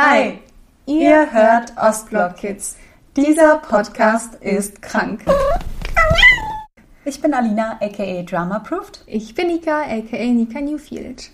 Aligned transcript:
Hi, 0.00 0.38
ihr 0.86 1.32
hört 1.32 1.72
Ostblock 1.76 2.36
Kids. 2.36 2.76
Dieser 3.16 3.56
Podcast 3.56 4.36
ist 4.36 4.80
krank. 4.80 5.22
Ich 7.04 7.20
bin 7.20 7.34
Alina, 7.34 7.80
aka 7.80 8.22
Drama 8.22 8.60
Proofed. 8.60 9.02
Ich 9.06 9.34
bin 9.34 9.48
Nika, 9.48 9.80
aka 9.80 10.24
Nika 10.24 10.60
Newfield. 10.60 11.32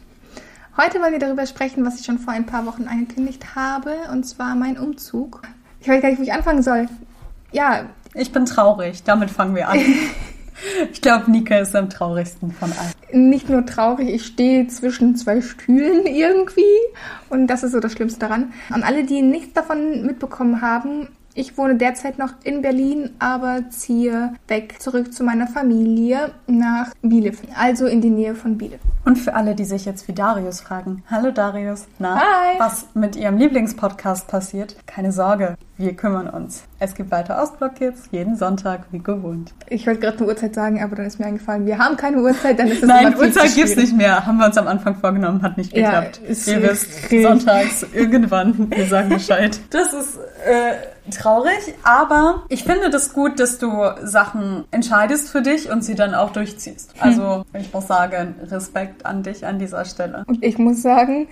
Heute 0.79 0.99
wollen 1.03 1.13
wir 1.13 1.19
darüber 1.19 1.45
sprechen, 1.47 1.85
was 1.85 2.01
ich 2.01 2.07
schon 2.07 2.19
vor 2.19 2.33
ein 2.33 2.47
paar 2.47 2.65
Wochen 2.65 2.89
angekündigt 2.89 3.55
habe, 3.55 3.97
und 4.11 4.25
zwar 4.25 4.55
mein 4.55 4.79
Umzug. 4.79 5.43
Ich 5.81 5.89
weiß 5.89 6.01
gar 6.01 6.09
nicht, 6.09 6.19
wo 6.19 6.23
ich 6.23 6.33
anfangen 6.33 6.63
soll. 6.63 6.89
Ja. 7.53 7.91
Ich 8.15 8.33
bin 8.33 8.47
traurig, 8.47 9.03
damit 9.03 9.31
fangen 9.31 9.57
wir 9.57 9.69
an. 9.69 9.79
Ich 10.93 11.01
glaube, 11.01 11.31
Nika 11.31 11.59
ist 11.59 11.75
am 11.75 11.91
traurigsten 11.91 12.53
von 12.53 12.73
allen. 12.73 13.29
Nicht 13.29 13.49
nur 13.49 13.67
traurig, 13.67 14.09
ich 14.09 14.27
stehe 14.27 14.67
zwischen 14.69 15.17
zwei 15.17 15.41
Stühlen 15.41 16.07
irgendwie. 16.07 16.63
Und 17.29 17.49
das 17.49 17.63
ist 17.63 17.73
so 17.73 17.81
das 17.81 17.93
Schlimmste 17.93 18.21
daran. 18.21 18.53
An 18.71 18.83
alle, 18.83 19.05
die 19.05 19.23
nichts 19.23 19.53
davon 19.53 20.05
mitbekommen 20.07 20.63
haben, 20.63 21.09
ich 21.35 21.59
wohne 21.59 21.77
derzeit 21.77 22.19
noch 22.19 22.33
in 22.45 22.63
Berlin, 22.63 23.11
aber 23.19 23.65
ziehe 23.69 24.35
weg 24.47 24.81
zurück 24.81 25.13
zu 25.13 25.25
meiner 25.25 25.49
Familie 25.49 26.31
nach 26.47 26.93
Bielefeld, 27.03 27.51
also 27.59 27.87
in 27.87 28.01
die 28.01 28.11
Nähe 28.11 28.35
von 28.35 28.57
Bielefeld. 28.57 28.81
Und 29.05 29.17
für 29.17 29.35
alle, 29.35 29.55
die 29.55 29.65
sich 29.65 29.85
jetzt 29.85 30.09
wie 30.09 30.13
Darius 30.13 30.61
fragen, 30.61 31.03
hallo 31.11 31.31
Darius, 31.31 31.87
na, 31.99 32.17
Hi. 32.17 32.59
was 32.59 32.87
mit 32.95 33.17
ihrem 33.17 33.37
Lieblingspodcast 33.37 34.29
passiert, 34.29 34.77
keine 34.87 35.13
Sorge, 35.13 35.57
wir 35.77 35.95
kümmern 35.95 36.29
uns. 36.29 36.63
Es 36.79 36.95
gibt 36.95 37.11
weiter 37.11 37.43
Ostblock 37.43 37.75
Kids, 37.75 38.09
jeden 38.13 38.37
Sonntag, 38.37 38.85
wie 38.93 39.01
gewohnt. 39.01 39.53
Ich 39.69 39.87
wollte 39.87 40.01
gerade 40.01 40.19
eine 40.19 40.29
Uhrzeit 40.29 40.55
sagen, 40.55 40.83
aber 40.83 40.95
dann 40.95 41.07
ist 41.07 41.19
mir 41.19 41.27
eingefallen, 41.27 41.67
wir 41.67 41.79
haben 41.79 41.97
keine 41.97 42.23
Uhrzeit, 42.23 42.59
dann 42.61 42.69
ist 42.69 42.83
es 42.83 42.89
Nein, 42.89 43.17
Uhrzeit 43.17 43.55
gibt 43.55 43.69
es 43.69 43.77
nicht 43.77 43.97
mehr. 43.97 44.25
Haben 44.25 44.39
wir 44.39 44.47
uns 44.47 44.57
am 44.57 44.69
Anfang 44.69 44.95
vorgenommen, 44.95 45.43
hat 45.43 45.57
nicht 45.59 45.75
geklappt. 45.75 46.21
Ja, 46.23 46.55
Ihr 46.55 46.63
wisst, 46.63 47.11
sonntags, 47.11 47.85
irgendwann, 47.93 48.71
wir 48.71 48.87
sagen 48.87 49.09
Bescheid. 49.09 49.59
Das 49.71 49.93
ist 49.93 50.19
äh, 50.47 50.94
traurig, 51.11 51.75
aber 51.83 52.45
ich 52.49 52.65
finde 52.65 52.91
das 52.91 53.13
gut, 53.13 53.39
dass 53.41 53.59
du 53.59 53.83
Sachen 54.03 54.65
entscheidest 54.71 55.29
für 55.29 55.43
dich 55.43 55.71
und 55.71 55.85
sie 55.85 55.95
dann 55.95 56.15
auch 56.15 56.31
durchziehst. 56.31 56.95
Also 56.99 57.45
ich 57.53 57.73
muss 57.73 57.87
sagen, 57.87 58.35
Respekt 58.51 59.05
an 59.05 59.23
dich 59.23 59.47
an 59.47 59.59
dieser 59.59 59.85
Stelle. 59.85 60.25
Und 60.27 60.43
ich 60.43 60.59
muss 60.59 60.83
sagen, 60.83 61.29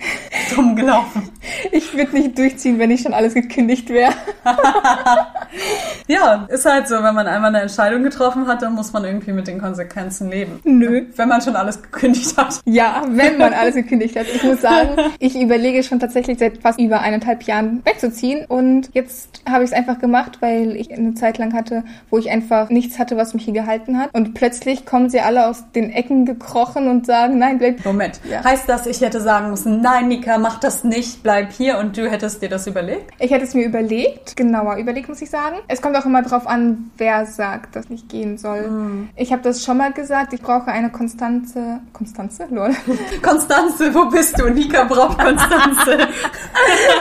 dumm 0.54 0.76
gelaufen. 0.76 1.30
Ich 1.70 1.96
würde 1.96 2.12
nicht 2.12 2.36
durchziehen, 2.36 2.78
wenn 2.78 2.90
ich 2.90 3.02
schon 3.02 3.14
alles 3.14 3.34
gekündigt 3.34 3.88
wäre. 3.88 4.12
ja, 6.06 6.46
ist 6.48 6.66
halt 6.66 6.88
so, 6.88 6.96
wenn 6.96 7.14
man 7.14 7.26
einmal 7.26 7.48
eine 7.48 7.62
Entscheidung 7.62 8.02
getroffen 8.02 8.46
hat, 8.46 8.62
dann 8.62 8.74
muss 8.74 8.92
man 8.92 9.04
irgendwie 9.04 9.32
mit 9.32 9.46
den 9.46 9.60
Konsequenzen 9.60 10.28
leben. 10.28 10.60
Nö. 10.64 11.06
Wenn 11.16 11.28
man 11.28 11.40
schon 11.40 11.56
alles 11.56 11.80
gekündigt 11.82 12.36
hat. 12.36 12.60
Ja, 12.64 13.02
wenn 13.08 13.38
man 13.38 13.52
alles 13.52 13.74
gekündigt 13.82 14.16
hat. 14.16 14.26
Ich 14.34 14.42
muss 14.42 14.60
sagen, 14.60 14.96
ich 15.18 15.40
überlege 15.40 15.82
schon 15.82 16.00
tatsächlich 16.00 16.38
seit 16.38 16.58
fast 16.58 16.78
über 16.80 17.00
eineinhalb 17.00 17.42
Jahren 17.44 17.82
wegzuziehen 17.84 18.44
und 18.46 18.90
jetzt 18.92 19.42
habe 19.48 19.61
ich 19.62 19.70
es 19.70 19.77
einfach 19.77 19.98
gemacht, 19.98 20.38
weil 20.41 20.77
ich 20.77 20.92
eine 20.92 21.14
Zeit 21.14 21.38
lang 21.38 21.55
hatte, 21.55 21.84
wo 22.10 22.18
ich 22.18 22.30
einfach 22.30 22.70
nichts 22.70 22.98
hatte, 22.98 23.16
was 23.16 23.34
mich 23.34 23.44
hier 23.44 23.55
gehalten 23.55 23.98
hat 23.98 24.12
und 24.12 24.34
plötzlich 24.34 24.86
kommen 24.86 25.10
sie 25.10 25.20
alle 25.20 25.46
aus 25.46 25.64
den 25.74 25.91
Ecken 25.91 26.27
gekrochen 26.27 26.88
und 26.88 27.06
sagen, 27.06 27.38
nein, 27.38 27.58
bleib. 27.58 27.84
Moment. 27.84 28.20
Ja. 28.28 28.44
Heißt 28.44 28.68
das, 28.68 28.86
ich 28.86 29.00
hätte 29.00 29.20
sagen 29.20 29.50
müssen, 29.50 29.80
nein, 29.80 30.08
Nika, 30.08 30.38
mach 30.38 30.60
das 30.60 30.84
nicht, 30.84 31.22
bleib 31.22 31.52
hier 31.52 31.78
und 31.78 31.96
du 31.96 32.10
hättest 32.10 32.42
dir 32.42 32.48
das 32.48 32.66
überlegt? 32.66 33.10
Ich 33.18 33.30
hätte 33.30 33.44
es 33.44 33.55
mir 33.55 33.64
überlegt, 33.64 34.36
genauer 34.36 34.77
überlegt, 34.77 35.08
muss 35.08 35.22
ich 35.22 35.30
sagen. 35.30 35.56
Es 35.68 35.80
kommt 35.80 35.96
auch 35.96 36.05
immer 36.05 36.22
darauf 36.22 36.46
an, 36.46 36.90
wer 36.98 37.27
sagt, 37.27 37.77
dass 37.77 37.88
nicht 37.88 38.08
gehen 38.08 38.38
soll. 38.38 38.68
Mm. 38.68 39.08
Ich 39.16 39.33
habe 39.33 39.42
das 39.42 39.64
schon 39.64 39.77
mal 39.77 39.92
gesagt, 39.92 40.33
ich 40.33 40.42
brauche 40.42 40.68
eine 40.68 40.90
Konstanze. 40.90 41.80
Konstanze? 41.92 42.46
Lol. 42.50 42.70
Konstanze, 43.22 43.94
wo 43.94 44.06
bist 44.06 44.38
du? 44.38 44.48
Nika 44.50 44.84
braucht 44.84 45.18
Konstanze. 45.18 45.90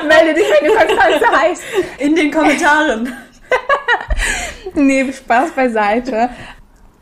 Melde 0.07 0.33
dich, 0.33 0.45
wenn 0.59 0.69
du 0.69 0.75
Konstanze 0.75 1.41
heißt. 1.41 1.63
In 1.99 2.15
den 2.15 2.31
Kommentaren. 2.31 2.50
nee, 4.75 5.11
Spaß 5.11 5.51
beiseite. 5.51 6.29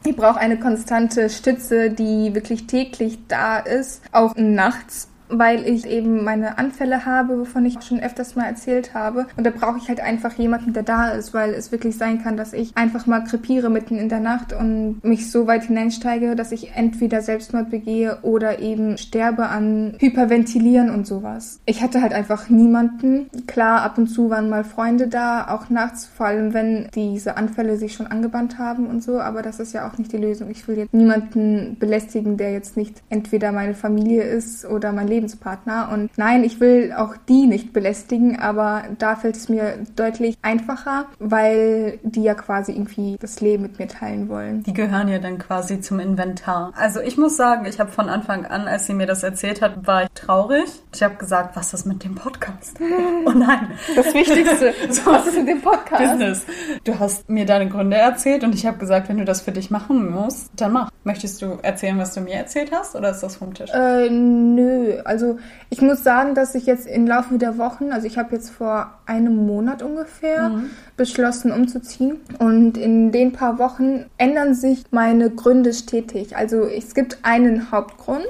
Ich 0.06 0.16
brauche 0.16 0.40
eine 0.40 0.58
konstante 0.58 1.30
Stütze, 1.30 1.90
die 1.90 2.34
wirklich 2.34 2.68
täglich 2.68 3.20
da 3.28 3.59
ist, 3.59 4.02
auch 4.12 4.34
nachts 4.38 5.09
weil 5.29 5.67
ich 5.67 5.88
eben 5.88 6.23
meine 6.23 6.57
Anfälle 6.57 7.06
habe, 7.06 7.40
wovon 7.40 7.66
ich 7.66 7.81
schon 7.81 8.00
öfters 8.00 8.35
mal 8.35 8.45
erzählt 8.45 8.94
habe. 8.94 9.28
Und 9.38 9.45
da 9.45 9.51
brauche 9.51 9.78
ich 9.78 9.88
halt 9.88 10.00
einfach 10.00 10.34
jemanden, 10.34 10.73
der 10.73 10.84
da 10.84 11.09
ist, 11.09 11.34
weil 11.34 11.51
es 11.51 11.72
wirklich 11.72 11.97
sein 11.97 12.22
kann, 12.22 12.38
dass 12.38 12.53
ich 12.53 12.75
einfach 12.75 13.06
mal 13.06 13.23
krepiere 13.23 13.69
mitten 13.69 13.97
in 13.97 14.09
der 14.09 14.19
Nacht 14.19 14.53
und 14.53 15.03
mich 15.03 15.31
so 15.31 15.47
weit 15.47 15.63
hineinsteige, 15.63 16.35
dass 16.35 16.51
ich 16.51 16.75
entweder 16.75 17.22
Selbstmord 17.22 17.69
begehe 17.69 18.19
oder 18.23 18.59
eben 18.59 18.97
sterbe 18.97 19.47
an 19.47 19.95
Hyperventilieren 20.00 20.90
und 20.90 21.06
sowas. 21.06 21.59
Ich 21.66 21.81
hatte 21.81 22.01
halt 22.01 22.13
einfach 22.13 22.50
niemanden. 22.50 23.29
Klar, 23.47 23.84
ab 23.84 23.97
und 23.97 24.07
zu 24.07 24.29
waren 24.29 24.50
mal 24.50 24.63
Freunde 24.63 25.07
da, 25.07 25.47
auch 25.50 25.69
nachts, 25.69 26.06
vor 26.06 26.28
allem 26.28 26.53
wenn 26.53 26.88
diese 26.96 27.38
Anfälle 27.38 27.78
sich 27.78 27.94
schon 27.94 28.07
angebannt 28.07 28.57
haben 28.57 28.88
und 28.88 29.03
so, 29.03 29.19
aber 29.19 29.41
das 29.41 29.59
ist 29.59 29.73
ja 29.73 29.88
auch 29.88 29.97
nicht 29.97 30.11
die 30.11 30.17
Lösung. 30.17 30.50
Ich 30.50 30.67
will 30.67 30.78
jetzt 30.78 30.94
niemanden 30.94 31.78
belästigen, 31.79 32.38
der 32.38 32.51
jetzt 32.51 32.78
nicht 32.78 33.01
entweder 33.09 33.51
meine 33.51 33.73
Familie 33.73 34.23
ist 34.23 34.66
oder 34.66 34.91
mein 34.91 35.07
Leben 35.07 35.19
Lebenspartner. 35.19 35.90
Und 35.91 36.09
nein, 36.18 36.44
ich 36.44 36.59
will 36.59 36.94
auch 36.96 37.16
die 37.28 37.46
nicht 37.46 37.74
belästigen, 37.74 38.40
aber 38.40 38.84
da 38.97 39.16
fällt 39.16 39.35
es 39.35 39.50
mir 39.50 39.80
deutlich 39.96 40.38
einfacher, 40.41 41.06
weil 41.19 42.00
die 42.03 42.24
ja 42.24 42.34
quasi 42.34 42.72
irgendwie 42.72 43.18
das 43.19 43.41
Leben 43.41 43.63
mit 43.63 43.79
mir 43.79 43.88
teilen 43.88 44.29
wollen. 44.29 44.63
Die 44.63 44.74
gehören 44.74 45.09
ja 45.09 45.19
dann 45.19 45.38
quasi 45.38 45.81
zum 45.81 46.00
Inventar. 46.00 46.72
Also 46.75 47.02
ich 47.02 47.18
muss 47.18 47.35
sagen, 47.35 47.66
ich 47.66 47.79
habe 47.79 47.91
von 47.91 48.08
Anfang 48.09 48.46
an, 48.46 48.68
als 48.68 48.88
sie 48.88 48.94
mir 48.94 49.08
das 49.08 49.24
erzählt 49.24 49.62
hat, 49.62 49.85
war 49.85 50.03
ich 50.03 50.09
traurig. 50.16 50.69
Ich 50.94 51.03
habe 51.03 51.16
gesagt, 51.16 51.56
was 51.56 51.74
ist 51.74 51.85
mit 51.85 52.03
dem 52.03 52.16
Podcast? 52.16 52.79
Oh 53.25 53.31
nein. 53.31 53.72
Das 53.96 54.13
Wichtigste. 54.13 54.74
was 55.06 55.28
ist 55.28 55.38
mit 55.38 55.47
dem 55.47 55.62
Podcast? 55.62 56.02
Business. 56.02 56.46
Du 56.84 56.97
hast 56.97 57.29
mir 57.29 57.46
deine 57.46 57.68
Gründe 57.68 57.97
erzählt 57.97 58.44
und 58.44 58.56
ich 58.56 58.66
habe 58.66 58.78
gesagt, 58.78 59.09
wenn 59.09 59.18
du 59.18 59.25
das 59.25 59.41
für 59.41 59.52
dich 59.52 59.69
machen 59.69 60.09
musst, 60.09 60.50
dann 60.56 60.74
mach. 60.74 60.90
Möchtest 61.03 61.41
du 61.41 61.59
erzählen, 61.62 61.97
was 61.97 62.13
du 62.13 62.22
mir 62.22 62.35
erzählt 62.35 62.72
hast 62.72 62.96
oder 62.96 63.12
ist 63.12 63.22
das 63.22 63.35
vom 63.35 63.53
Tisch? 63.53 63.69
Äh, 63.74 64.09
nö. 64.09 65.02
Also 65.09 65.40
ich 65.72 65.81
muss 65.81 66.03
sagen, 66.03 66.36
dass 66.36 66.53
ich 66.53 66.68
jetzt 66.68 66.86
im 66.86 67.08
Laufe 67.08 67.40
der 67.40 67.58
Wochen, 67.58 67.92
also 67.92 68.06
ich 68.06 68.20
habe 68.20 68.36
jetzt 68.36 68.52
vor 68.52 68.94
einem 69.08 69.47
Monat 69.47 69.81
ungefähr 69.81 70.50
mhm. 70.50 70.70
beschlossen 70.97 71.52
umzuziehen 71.52 72.18
und 72.38 72.78
in 72.78 73.12
den 73.12 73.34
paar 73.34 73.58
Wochen 73.58 74.06
ändern 74.20 74.53
sich 74.53 74.84
meine 74.92 75.31
Gründe 75.31 75.74
stetig. 75.74 76.38
Also 76.38 76.62
es 76.64 76.94
gibt 76.94 77.18
einen 77.24 77.72
Hauptgrund 77.72 78.28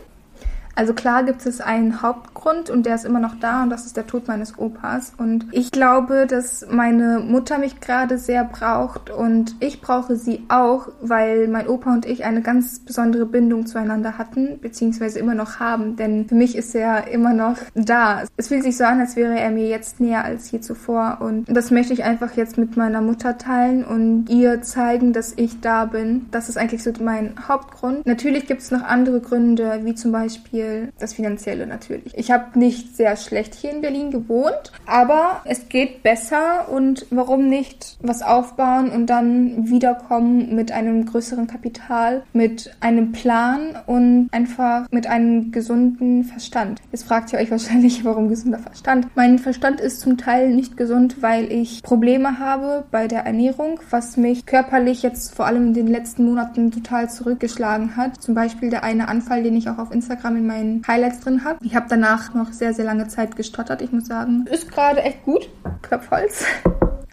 also 0.79 0.93
klar 0.93 1.23
gibt 1.23 1.45
es 1.45 1.59
einen 1.59 2.01
Hauptgrund 2.01 2.69
und 2.69 2.85
der 2.85 2.95
ist 2.95 3.03
immer 3.03 3.19
noch 3.19 3.35
da 3.37 3.63
und 3.63 3.69
das 3.69 3.85
ist 3.85 3.97
der 3.97 4.07
Tod 4.07 4.29
meines 4.29 4.57
Opas. 4.57 5.11
Und 5.17 5.45
ich 5.51 5.71
glaube, 5.71 6.25
dass 6.25 6.65
meine 6.71 7.19
Mutter 7.19 7.57
mich 7.57 7.81
gerade 7.81 8.17
sehr 8.17 8.45
braucht 8.45 9.09
und 9.09 9.57
ich 9.59 9.81
brauche 9.81 10.15
sie 10.15 10.45
auch, 10.47 10.87
weil 11.01 11.49
mein 11.49 11.67
Opa 11.67 11.91
und 11.91 12.05
ich 12.05 12.23
eine 12.23 12.41
ganz 12.41 12.79
besondere 12.79 13.25
Bindung 13.25 13.65
zueinander 13.65 14.17
hatten, 14.17 14.57
beziehungsweise 14.61 15.19
immer 15.19 15.35
noch 15.35 15.59
haben. 15.59 15.97
Denn 15.97 16.29
für 16.29 16.35
mich 16.35 16.55
ist 16.55 16.73
er 16.73 17.09
immer 17.09 17.33
noch 17.33 17.57
da. 17.75 18.23
Es 18.37 18.47
fühlt 18.47 18.63
sich 18.63 18.77
so 18.77 18.85
an, 18.85 19.01
als 19.01 19.17
wäre 19.17 19.37
er 19.37 19.51
mir 19.51 19.67
jetzt 19.67 19.99
näher 19.99 20.23
als 20.23 20.49
je 20.49 20.61
zuvor. 20.61 21.17
Und 21.19 21.43
das 21.49 21.71
möchte 21.71 21.91
ich 21.91 22.05
einfach 22.05 22.37
jetzt 22.37 22.57
mit 22.57 22.77
meiner 22.77 23.01
Mutter 23.01 23.37
teilen 23.37 23.83
und 23.83 24.29
ihr 24.29 24.61
zeigen, 24.61 25.11
dass 25.11 25.33
ich 25.35 25.59
da 25.59 25.83
bin. 25.83 26.27
Das 26.31 26.47
ist 26.47 26.57
eigentlich 26.57 26.83
so 26.83 26.93
mein 27.01 27.33
Hauptgrund. 27.49 28.05
Natürlich 28.05 28.47
gibt 28.47 28.61
es 28.61 28.71
noch 28.71 28.83
andere 28.83 29.19
Gründe, 29.19 29.81
wie 29.83 29.93
zum 29.93 30.13
Beispiel 30.13 30.68
Beispiel 30.69 30.93
das 30.99 31.13
Finanzielle 31.13 31.67
natürlich. 31.67 32.17
Ich 32.17 32.31
habe 32.31 32.57
nicht 32.57 32.95
sehr 32.95 33.15
schlecht 33.15 33.55
hier 33.55 33.71
in 33.71 33.81
Berlin 33.81 34.11
gewohnt, 34.11 34.71
aber 34.85 35.41
es 35.45 35.69
geht 35.69 36.03
besser 36.03 36.69
und 36.69 37.05
warum 37.09 37.47
nicht 37.47 37.97
was 38.01 38.21
aufbauen 38.21 38.89
und 38.89 39.07
dann 39.07 39.69
wiederkommen 39.69 40.55
mit 40.55 40.71
einem 40.71 41.05
größeren 41.05 41.47
Kapital, 41.47 42.23
mit 42.33 42.75
einem 42.79 43.11
Plan 43.11 43.77
und 43.85 44.29
einfach 44.31 44.87
mit 44.91 45.07
einem 45.07 45.51
gesunden 45.51 46.23
Verstand. 46.23 46.81
Jetzt 46.91 47.05
fragt 47.05 47.33
ihr 47.33 47.39
euch 47.39 47.51
wahrscheinlich, 47.59 48.03
warum 48.05 48.29
gesunder 48.29 48.59
Verstand? 48.59 49.07
Mein 49.15 49.39
Verstand 49.39 49.81
ist 49.81 50.01
zum 50.01 50.17
Teil 50.17 50.53
nicht 50.53 50.77
gesund, 50.77 51.21
weil 51.21 51.51
ich 51.51 51.81
Probleme 51.83 52.39
habe 52.39 52.85
bei 52.91 53.07
der 53.07 53.25
Ernährung, 53.25 53.79
was 53.89 54.17
mich 54.17 54.45
körperlich 54.45 55.03
jetzt 55.03 55.33
vor 55.35 55.45
allem 55.45 55.67
in 55.67 55.73
den 55.73 55.87
letzten 55.87 56.25
Monaten 56.25 56.71
total 56.71 57.09
zurückgeschlagen 57.09 57.95
hat. 57.95 58.21
Zum 58.21 58.35
Beispiel 58.35 58.69
der 58.69 58.83
eine 58.83 59.07
Anfall, 59.07 59.43
den 59.43 59.55
ich 59.55 59.69
auch 59.69 59.77
auf 59.77 59.91
Instagram 59.91 60.37
in 60.37 60.47
meinen 60.47 60.58
meinen 60.59 60.87
Highlights 60.87 61.21
drin 61.21 61.43
habe. 61.43 61.59
Ich 61.63 61.75
habe 61.75 61.87
danach 61.89 62.33
noch 62.33 62.51
sehr, 62.51 62.73
sehr 62.73 62.85
lange 62.85 63.07
Zeit 63.07 63.35
gestottert. 63.35 63.81
Ich 63.81 63.91
muss 63.91 64.05
sagen, 64.05 64.45
ist 64.51 64.71
gerade 64.71 65.01
echt 65.01 65.23
gut. 65.23 65.49
Klopfholz. 65.81 66.45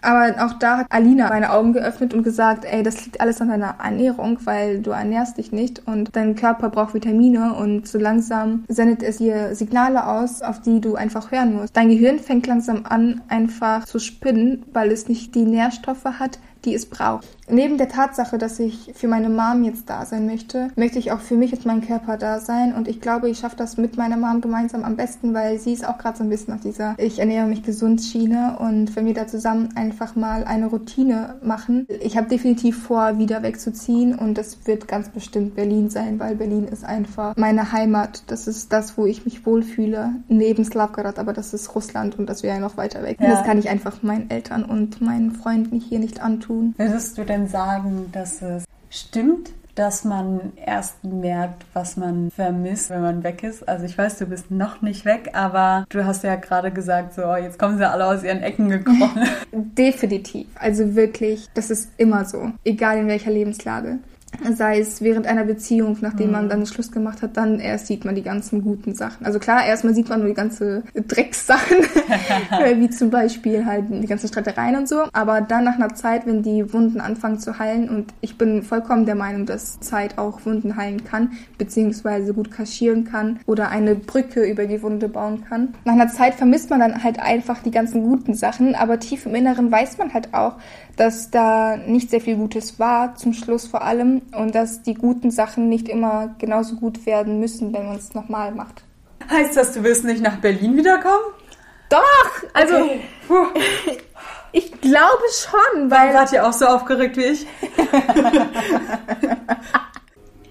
Aber 0.01 0.45
auch 0.45 0.53
da 0.59 0.77
hat 0.77 0.87
Alina 0.89 1.27
meine 1.29 1.51
Augen 1.51 1.73
geöffnet 1.73 2.13
und 2.13 2.23
gesagt, 2.23 2.65
ey, 2.65 2.83
das 2.83 3.03
liegt 3.03 3.19
alles 3.19 3.41
an 3.41 3.49
deiner 3.49 3.75
Ernährung, 3.83 4.37
weil 4.45 4.79
du 4.79 4.91
ernährst 4.91 5.37
dich 5.37 5.51
nicht 5.51 5.87
und 5.87 6.15
dein 6.15 6.35
Körper 6.35 6.69
braucht 6.69 6.93
Vitamine 6.93 7.55
und 7.55 7.87
so 7.87 7.97
langsam 7.97 8.63
sendet 8.67 9.01
es 9.01 9.17
dir 9.17 9.55
Signale 9.55 10.05
aus, 10.05 10.43
auf 10.43 10.61
die 10.61 10.81
du 10.81 10.95
einfach 10.95 11.31
hören 11.31 11.55
musst. 11.55 11.75
Dein 11.75 11.89
Gehirn 11.89 12.19
fängt 12.19 12.45
langsam 12.45 12.85
an, 12.87 13.21
einfach 13.27 13.85
zu 13.85 13.97
spinnen, 13.99 14.63
weil 14.71 14.91
es 14.91 15.09
nicht 15.09 15.33
die 15.33 15.45
Nährstoffe 15.45 16.05
hat, 16.05 16.39
die 16.63 16.75
es 16.75 16.85
braucht. 16.85 17.36
Neben 17.49 17.77
der 17.77 17.89
Tatsache, 17.89 18.37
dass 18.37 18.59
ich 18.59 18.91
für 18.95 19.07
meine 19.07 19.29
Mom 19.29 19.63
jetzt 19.63 19.89
da 19.89 20.05
sein 20.05 20.25
möchte, 20.25 20.69
möchte 20.75 20.99
ich 20.99 21.11
auch 21.11 21.19
für 21.19 21.35
mich 21.35 21.53
und 21.53 21.65
meinen 21.65 21.85
Körper 21.85 22.17
da 22.17 22.39
sein. 22.39 22.73
Und 22.73 22.87
ich 22.87 23.01
glaube, 23.01 23.29
ich 23.29 23.39
schaffe 23.39 23.55
das 23.55 23.77
mit 23.77 23.97
meiner 23.97 24.17
Mom 24.17 24.41
gemeinsam 24.41 24.83
am 24.83 24.95
besten, 24.95 25.33
weil 25.33 25.59
sie 25.59 25.73
ist 25.73 25.87
auch 25.87 25.97
gerade 25.97 26.17
so 26.17 26.23
ein 26.23 26.29
bisschen 26.29 26.53
auf 26.53 26.61
dieser 26.61 26.95
Ich 26.97 27.19
ernähre 27.19 27.47
mich 27.47 27.63
gesund 27.63 28.01
Schiene. 28.01 28.57
Und 28.59 28.95
wenn 28.95 29.05
wir 29.05 29.13
da 29.13 29.27
zusammen 29.27 29.69
einfach 29.75 30.15
mal 30.15 30.43
eine 30.43 30.67
Routine 30.67 31.35
machen, 31.41 31.87
ich 32.01 32.17
habe 32.17 32.27
definitiv 32.27 32.81
vor, 32.83 33.17
wieder 33.17 33.43
wegzuziehen. 33.43 34.15
Und 34.15 34.37
das 34.37 34.67
wird 34.67 34.87
ganz 34.87 35.09
bestimmt 35.09 35.55
Berlin 35.55 35.89
sein, 35.89 36.19
weil 36.19 36.35
Berlin 36.35 36.65
ist 36.65 36.83
einfach 36.83 37.35
meine 37.37 37.71
Heimat. 37.71 38.23
Das 38.27 38.47
ist 38.47 38.73
das, 38.73 38.97
wo 38.97 39.05
ich 39.05 39.25
mich 39.25 39.45
wohlfühle. 39.45 40.11
Neben 40.27 40.63
Slavgorod, 40.65 41.19
aber 41.19 41.33
das 41.33 41.53
ist 41.53 41.75
Russland 41.75 42.19
und 42.19 42.27
das 42.27 42.43
wäre 42.43 42.55
ja 42.55 42.61
noch 42.61 42.77
weiter 42.77 43.03
weg. 43.03 43.17
Ja. 43.19 43.29
Das 43.29 43.43
kann 43.43 43.57
ich 43.57 43.69
einfach 43.69 44.03
meinen 44.03 44.29
Eltern 44.29 44.63
und 44.63 45.01
meinen 45.01 45.31
Freunden 45.31 45.79
hier 45.79 45.99
nicht 45.99 46.21
antun. 46.21 46.73
Würdest 46.77 47.17
du 47.17 47.23
denn 47.23 47.36
sagen, 47.45 48.09
dass 48.11 48.41
es 48.41 48.65
stimmt, 48.89 49.51
dass 49.77 50.03
man 50.03 50.53
erst 50.65 51.03
merkt, 51.03 51.63
was 51.73 51.97
man 51.97 52.31
vermisst, 52.31 52.89
wenn 52.89 53.01
man 53.01 53.23
weg 53.23 53.43
ist. 53.43 53.67
Also 53.69 53.85
ich 53.85 53.95
weiß, 53.95 54.17
du 54.17 54.25
bist 54.25 54.49
noch 54.49 54.81
nicht 54.81 55.05
weg, 55.05 55.29
aber 55.33 55.85
du 55.89 56.03
hast 56.03 56.23
ja 56.23 56.35
gerade 56.35 56.71
gesagt, 56.71 57.13
so 57.13 57.35
jetzt 57.35 57.59
kommen 57.59 57.77
sie 57.77 57.87
alle 57.87 58.07
aus 58.07 58.23
ihren 58.23 58.41
Ecken 58.41 58.69
gekrochen. 58.69 59.27
Definitiv. 59.51 60.47
Also 60.55 60.95
wirklich, 60.95 61.47
das 61.53 61.69
ist 61.69 61.91
immer 61.97 62.25
so, 62.25 62.51
egal 62.63 62.97
in 62.97 63.07
welcher 63.07 63.29
Lebenslage 63.29 63.99
sei 64.53 64.79
es 64.79 65.01
während 65.01 65.25
einer 65.25 65.43
Beziehung, 65.43 65.97
nachdem 66.01 66.31
man 66.31 66.45
mhm. 66.45 66.49
dann 66.49 66.65
Schluss 66.65 66.91
gemacht 66.91 67.21
hat, 67.21 67.37
dann 67.37 67.59
erst 67.59 67.87
sieht 67.87 68.05
man 68.05 68.15
die 68.15 68.21
ganzen 68.21 68.61
guten 68.61 68.93
Sachen. 68.93 69.25
Also 69.25 69.39
klar, 69.39 69.65
erstmal 69.65 69.93
sieht 69.93 70.09
man 70.09 70.19
nur 70.19 70.29
die 70.29 70.35
ganze 70.35 70.83
Dreckssachen, 70.93 71.77
wie 72.75 72.89
zum 72.89 73.09
Beispiel 73.09 73.65
halt 73.65 73.85
die 73.89 74.07
ganzen 74.07 74.27
Streitereien 74.27 74.75
und 74.75 74.87
so. 74.87 75.03
Aber 75.13 75.41
dann 75.41 75.63
nach 75.63 75.75
einer 75.75 75.93
Zeit, 75.95 76.25
wenn 76.25 76.43
die 76.43 76.71
Wunden 76.73 77.01
anfangen 77.01 77.39
zu 77.39 77.57
heilen, 77.57 77.89
und 77.89 78.13
ich 78.21 78.37
bin 78.37 78.63
vollkommen 78.63 79.05
der 79.05 79.15
Meinung, 79.15 79.45
dass 79.45 79.79
Zeit 79.79 80.17
auch 80.17 80.45
Wunden 80.45 80.75
heilen 80.75 81.03
kann, 81.03 81.31
beziehungsweise 81.57 82.33
gut 82.33 82.51
kaschieren 82.51 83.05
kann 83.05 83.39
oder 83.45 83.69
eine 83.69 83.95
Brücke 83.95 84.43
über 84.43 84.65
die 84.65 84.81
Wunde 84.81 85.09
bauen 85.09 85.45
kann. 85.47 85.73
Nach 85.85 85.93
einer 85.93 86.09
Zeit 86.09 86.35
vermisst 86.35 86.69
man 86.69 86.79
dann 86.79 87.03
halt 87.03 87.19
einfach 87.19 87.63
die 87.63 87.71
ganzen 87.71 88.03
guten 88.03 88.33
Sachen, 88.33 88.75
aber 88.75 88.99
tief 88.99 89.25
im 89.25 89.35
Inneren 89.35 89.71
weiß 89.71 89.97
man 89.97 90.13
halt 90.13 90.33
auch, 90.33 90.55
dass 90.97 91.31
da 91.31 91.77
nicht 91.77 92.09
sehr 92.09 92.19
viel 92.19 92.35
Gutes 92.35 92.79
war, 92.79 93.15
zum 93.15 93.33
Schluss 93.33 93.67
vor 93.67 93.83
allem, 93.83 94.23
und 94.35 94.53
dass 94.55 94.81
die 94.81 94.95
guten 94.95 95.31
Sachen 95.31 95.69
nicht 95.69 95.87
immer 95.87 96.35
genauso 96.39 96.75
gut 96.75 97.05
werden 97.05 97.39
müssen, 97.39 97.71
wenn 97.71 97.85
man 97.85 97.95
es 97.95 98.13
nochmal 98.13 98.51
macht. 98.51 98.83
Heißt 99.29 99.55
das, 99.55 99.73
du 99.73 99.83
wirst 99.83 100.03
nicht 100.05 100.21
nach 100.21 100.37
Berlin 100.37 100.75
wiederkommen? 100.75 101.25
Doch! 101.89 102.43
Also, 102.53 102.75
okay. 102.75 102.99
ich 104.51 104.71
glaube 104.81 105.23
schon, 105.31 105.91
weil. 105.91 106.13
Wart 106.13 106.33
ihr 106.33 106.47
auch 106.47 106.53
so 106.53 106.65
aufgeregt 106.65 107.15
wie 107.17 107.25
ich? 107.25 107.47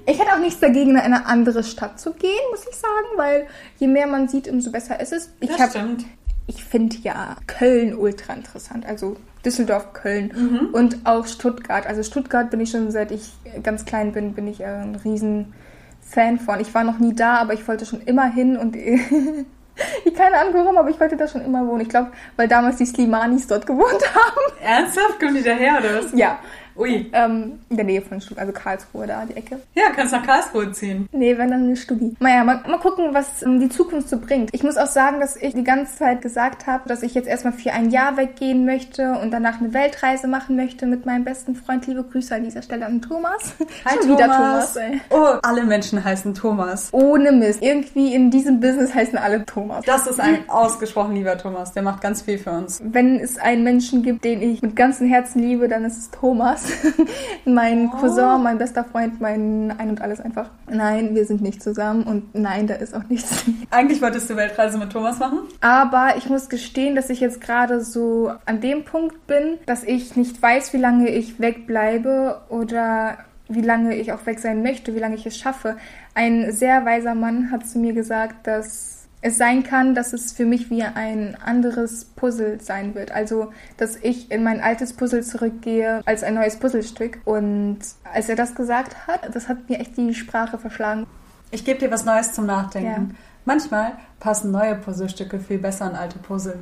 ich 0.06 0.18
hätte 0.18 0.32
auch 0.32 0.38
nichts 0.38 0.60
dagegen, 0.60 0.90
in 0.92 0.98
eine 0.98 1.26
andere 1.26 1.64
Stadt 1.64 1.98
zu 2.00 2.12
gehen, 2.12 2.38
muss 2.50 2.64
ich 2.70 2.76
sagen, 2.76 3.08
weil 3.16 3.46
je 3.78 3.88
mehr 3.88 4.06
man 4.06 4.28
sieht, 4.28 4.48
umso 4.48 4.70
besser 4.70 5.00
ist 5.00 5.12
es. 5.12 5.30
Ich 5.40 5.48
das 5.50 5.60
hab, 5.60 5.70
stimmt. 5.70 6.04
Ich 6.46 6.64
finde 6.64 6.96
ja 7.02 7.36
Köln 7.46 7.94
ultra 7.94 8.32
interessant. 8.34 8.86
Also 8.86 9.16
Düsseldorf, 9.46 9.92
Köln 9.92 10.32
mhm. 10.34 10.68
und 10.72 10.98
auch 11.04 11.26
Stuttgart. 11.26 11.86
Also 11.86 12.02
Stuttgart 12.02 12.50
bin 12.50 12.60
ich 12.60 12.70
schon 12.70 12.90
seit 12.90 13.12
ich 13.12 13.32
ganz 13.62 13.84
klein 13.84 14.12
bin, 14.12 14.34
bin 14.34 14.46
ich 14.48 14.64
ein 14.64 14.96
riesen 14.96 15.54
Fan 16.02 16.38
von. 16.38 16.60
Ich 16.60 16.74
war 16.74 16.84
noch 16.84 16.98
nie 16.98 17.14
da, 17.14 17.36
aber 17.36 17.54
ich 17.54 17.66
wollte 17.66 17.86
schon 17.86 18.02
immer 18.02 18.26
hin 18.26 18.56
und 18.56 18.76
ich 20.04 20.14
keine 20.14 20.38
Ahnung 20.38 20.54
warum, 20.54 20.76
aber 20.76 20.90
ich 20.90 21.00
wollte 21.00 21.16
da 21.16 21.28
schon 21.28 21.42
immer 21.42 21.66
wohnen. 21.66 21.82
Ich 21.82 21.88
glaube, 21.88 22.10
weil 22.36 22.48
damals 22.48 22.76
die 22.76 22.86
Slimanis 22.86 23.46
dort 23.46 23.66
gewohnt 23.66 24.02
haben. 24.14 24.62
Ernsthaft? 24.62 25.20
Kommen 25.20 25.34
die 25.34 25.42
daher 25.42 25.78
oder 25.78 26.02
was? 26.02 26.12
Ja. 26.12 26.38
Ui. 26.78 27.10
Ähm, 27.12 27.60
in 27.70 27.76
der 27.76 27.84
Nähe 27.84 28.02
von 28.02 28.20
Stuttgart, 28.20 28.46
also 28.46 28.52
Karlsruhe 28.60 29.06
da, 29.06 29.24
die 29.24 29.36
Ecke. 29.36 29.60
Ja, 29.74 29.84
kannst 29.94 30.12
nach 30.12 30.24
Karlsruhe 30.24 30.72
ziehen. 30.72 31.08
Nee, 31.12 31.36
wenn 31.38 31.50
dann 31.50 31.64
eine 31.64 31.76
Studi. 31.76 32.14
Naja, 32.20 32.44
mal, 32.44 32.62
mal 32.68 32.78
gucken, 32.78 33.12
was 33.12 33.42
ähm, 33.42 33.60
die 33.60 33.68
Zukunft 33.68 34.08
so 34.08 34.18
bringt. 34.18 34.50
Ich 34.52 34.62
muss 34.62 34.76
auch 34.76 34.86
sagen, 34.86 35.20
dass 35.20 35.36
ich 35.36 35.54
die 35.54 35.64
ganze 35.64 35.96
Zeit 35.96 36.22
gesagt 36.22 36.66
habe, 36.66 36.88
dass 36.88 37.02
ich 37.02 37.14
jetzt 37.14 37.28
erstmal 37.28 37.52
für 37.54 37.72
ein 37.72 37.90
Jahr 37.90 38.16
weggehen 38.16 38.64
möchte 38.66 39.12
und 39.22 39.30
danach 39.30 39.60
eine 39.60 39.72
Weltreise 39.72 40.28
machen 40.28 40.56
möchte 40.56 40.86
mit 40.86 41.06
meinem 41.06 41.24
besten 41.24 41.54
Freund. 41.56 41.86
Liebe 41.86 42.04
Grüße 42.04 42.34
an 42.34 42.44
dieser 42.44 42.62
Stelle 42.62 42.86
an 42.86 43.00
Thomas. 43.00 43.54
Hi, 43.84 43.92
Schon 43.94 44.02
Thomas. 44.02 44.08
wieder 44.08 44.26
Thomas, 44.26 44.76
ey. 44.76 45.00
Oh, 45.10 45.38
alle 45.42 45.64
Menschen 45.64 46.04
heißen 46.04 46.34
Thomas. 46.34 46.88
Ohne 46.92 47.32
Mist. 47.32 47.62
Irgendwie 47.62 48.14
in 48.14 48.30
diesem 48.30 48.60
Business 48.60 48.94
heißen 48.94 49.18
alle 49.18 49.44
Thomas. 49.46 49.84
Das 49.84 50.06
ist 50.06 50.20
ein 50.20 50.48
ausgesprochen 50.48 51.14
lieber 51.14 51.38
Thomas. 51.38 51.72
Der 51.72 51.82
macht 51.82 52.00
ganz 52.02 52.22
viel 52.22 52.38
für 52.38 52.50
uns. 52.50 52.80
Wenn 52.84 53.18
es 53.18 53.38
einen 53.38 53.64
Menschen 53.64 54.02
gibt, 54.02 54.24
den 54.24 54.42
ich 54.42 54.62
mit 54.62 54.76
ganzem 54.76 55.08
Herzen 55.08 55.40
liebe, 55.40 55.68
dann 55.68 55.84
ist 55.84 55.96
es 55.96 56.10
Thomas. 56.10 56.65
mein 57.44 57.90
oh. 57.92 57.96
Cousin, 57.96 58.42
mein 58.42 58.58
bester 58.58 58.84
Freund, 58.84 59.20
mein 59.20 59.72
Ein 59.78 59.90
und 59.90 60.00
Alles 60.00 60.20
einfach. 60.20 60.50
Nein, 60.68 61.14
wir 61.14 61.24
sind 61.24 61.42
nicht 61.42 61.62
zusammen 61.62 62.04
und 62.04 62.34
nein, 62.34 62.66
da 62.66 62.74
ist 62.74 62.94
auch 62.94 63.04
nichts. 63.08 63.44
Eigentlich 63.70 64.02
wolltest 64.02 64.30
du 64.30 64.36
Weltreise 64.36 64.78
mit 64.78 64.90
Thomas 64.90 65.18
machen? 65.18 65.40
Aber 65.60 66.14
ich 66.16 66.28
muss 66.28 66.48
gestehen, 66.48 66.94
dass 66.94 67.10
ich 67.10 67.20
jetzt 67.20 67.40
gerade 67.40 67.82
so 67.82 68.32
an 68.44 68.60
dem 68.60 68.84
Punkt 68.84 69.26
bin, 69.26 69.58
dass 69.66 69.84
ich 69.84 70.16
nicht 70.16 70.40
weiß, 70.40 70.72
wie 70.72 70.78
lange 70.78 71.08
ich 71.08 71.40
wegbleibe 71.40 72.40
oder 72.48 73.18
wie 73.48 73.60
lange 73.60 73.94
ich 73.94 74.12
auch 74.12 74.26
weg 74.26 74.40
sein 74.40 74.62
möchte, 74.62 74.94
wie 74.94 74.98
lange 74.98 75.14
ich 75.14 75.26
es 75.26 75.38
schaffe. 75.38 75.76
Ein 76.14 76.52
sehr 76.52 76.84
weiser 76.84 77.14
Mann 77.14 77.50
hat 77.50 77.66
zu 77.66 77.78
mir 77.78 77.92
gesagt, 77.92 78.46
dass 78.46 78.95
es 79.26 79.38
sein 79.38 79.64
kann, 79.64 79.94
dass 79.94 80.12
es 80.12 80.30
für 80.30 80.46
mich 80.46 80.70
wie 80.70 80.84
ein 80.84 81.36
anderes 81.44 82.04
Puzzle 82.04 82.60
sein 82.60 82.94
wird. 82.94 83.10
Also, 83.10 83.52
dass 83.76 83.96
ich 83.96 84.30
in 84.30 84.44
mein 84.44 84.60
altes 84.60 84.92
Puzzle 84.92 85.24
zurückgehe 85.24 86.02
als 86.06 86.22
ein 86.22 86.34
neues 86.34 86.56
Puzzlestück. 86.56 87.18
Und 87.24 87.78
als 88.12 88.28
er 88.28 88.36
das 88.36 88.54
gesagt 88.54 89.08
hat, 89.08 89.34
das 89.34 89.48
hat 89.48 89.68
mir 89.68 89.80
echt 89.80 89.96
die 89.96 90.14
Sprache 90.14 90.58
verschlagen. 90.58 91.06
Ich 91.50 91.64
gebe 91.64 91.80
dir 91.80 91.90
was 91.90 92.04
Neues 92.04 92.32
zum 92.32 92.46
Nachdenken. 92.46 93.10
Ja. 93.10 93.16
Manchmal 93.44 93.92
passen 94.20 94.52
neue 94.52 94.76
Puzzlestücke 94.76 95.40
viel 95.40 95.58
besser 95.58 95.86
an 95.86 95.96
alte 95.96 96.18
Puzzle. 96.18 96.60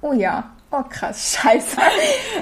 Oh 0.00 0.12
ja. 0.12 0.50
Oh 0.70 0.82
krass, 0.88 1.38
scheiße. 1.42 1.76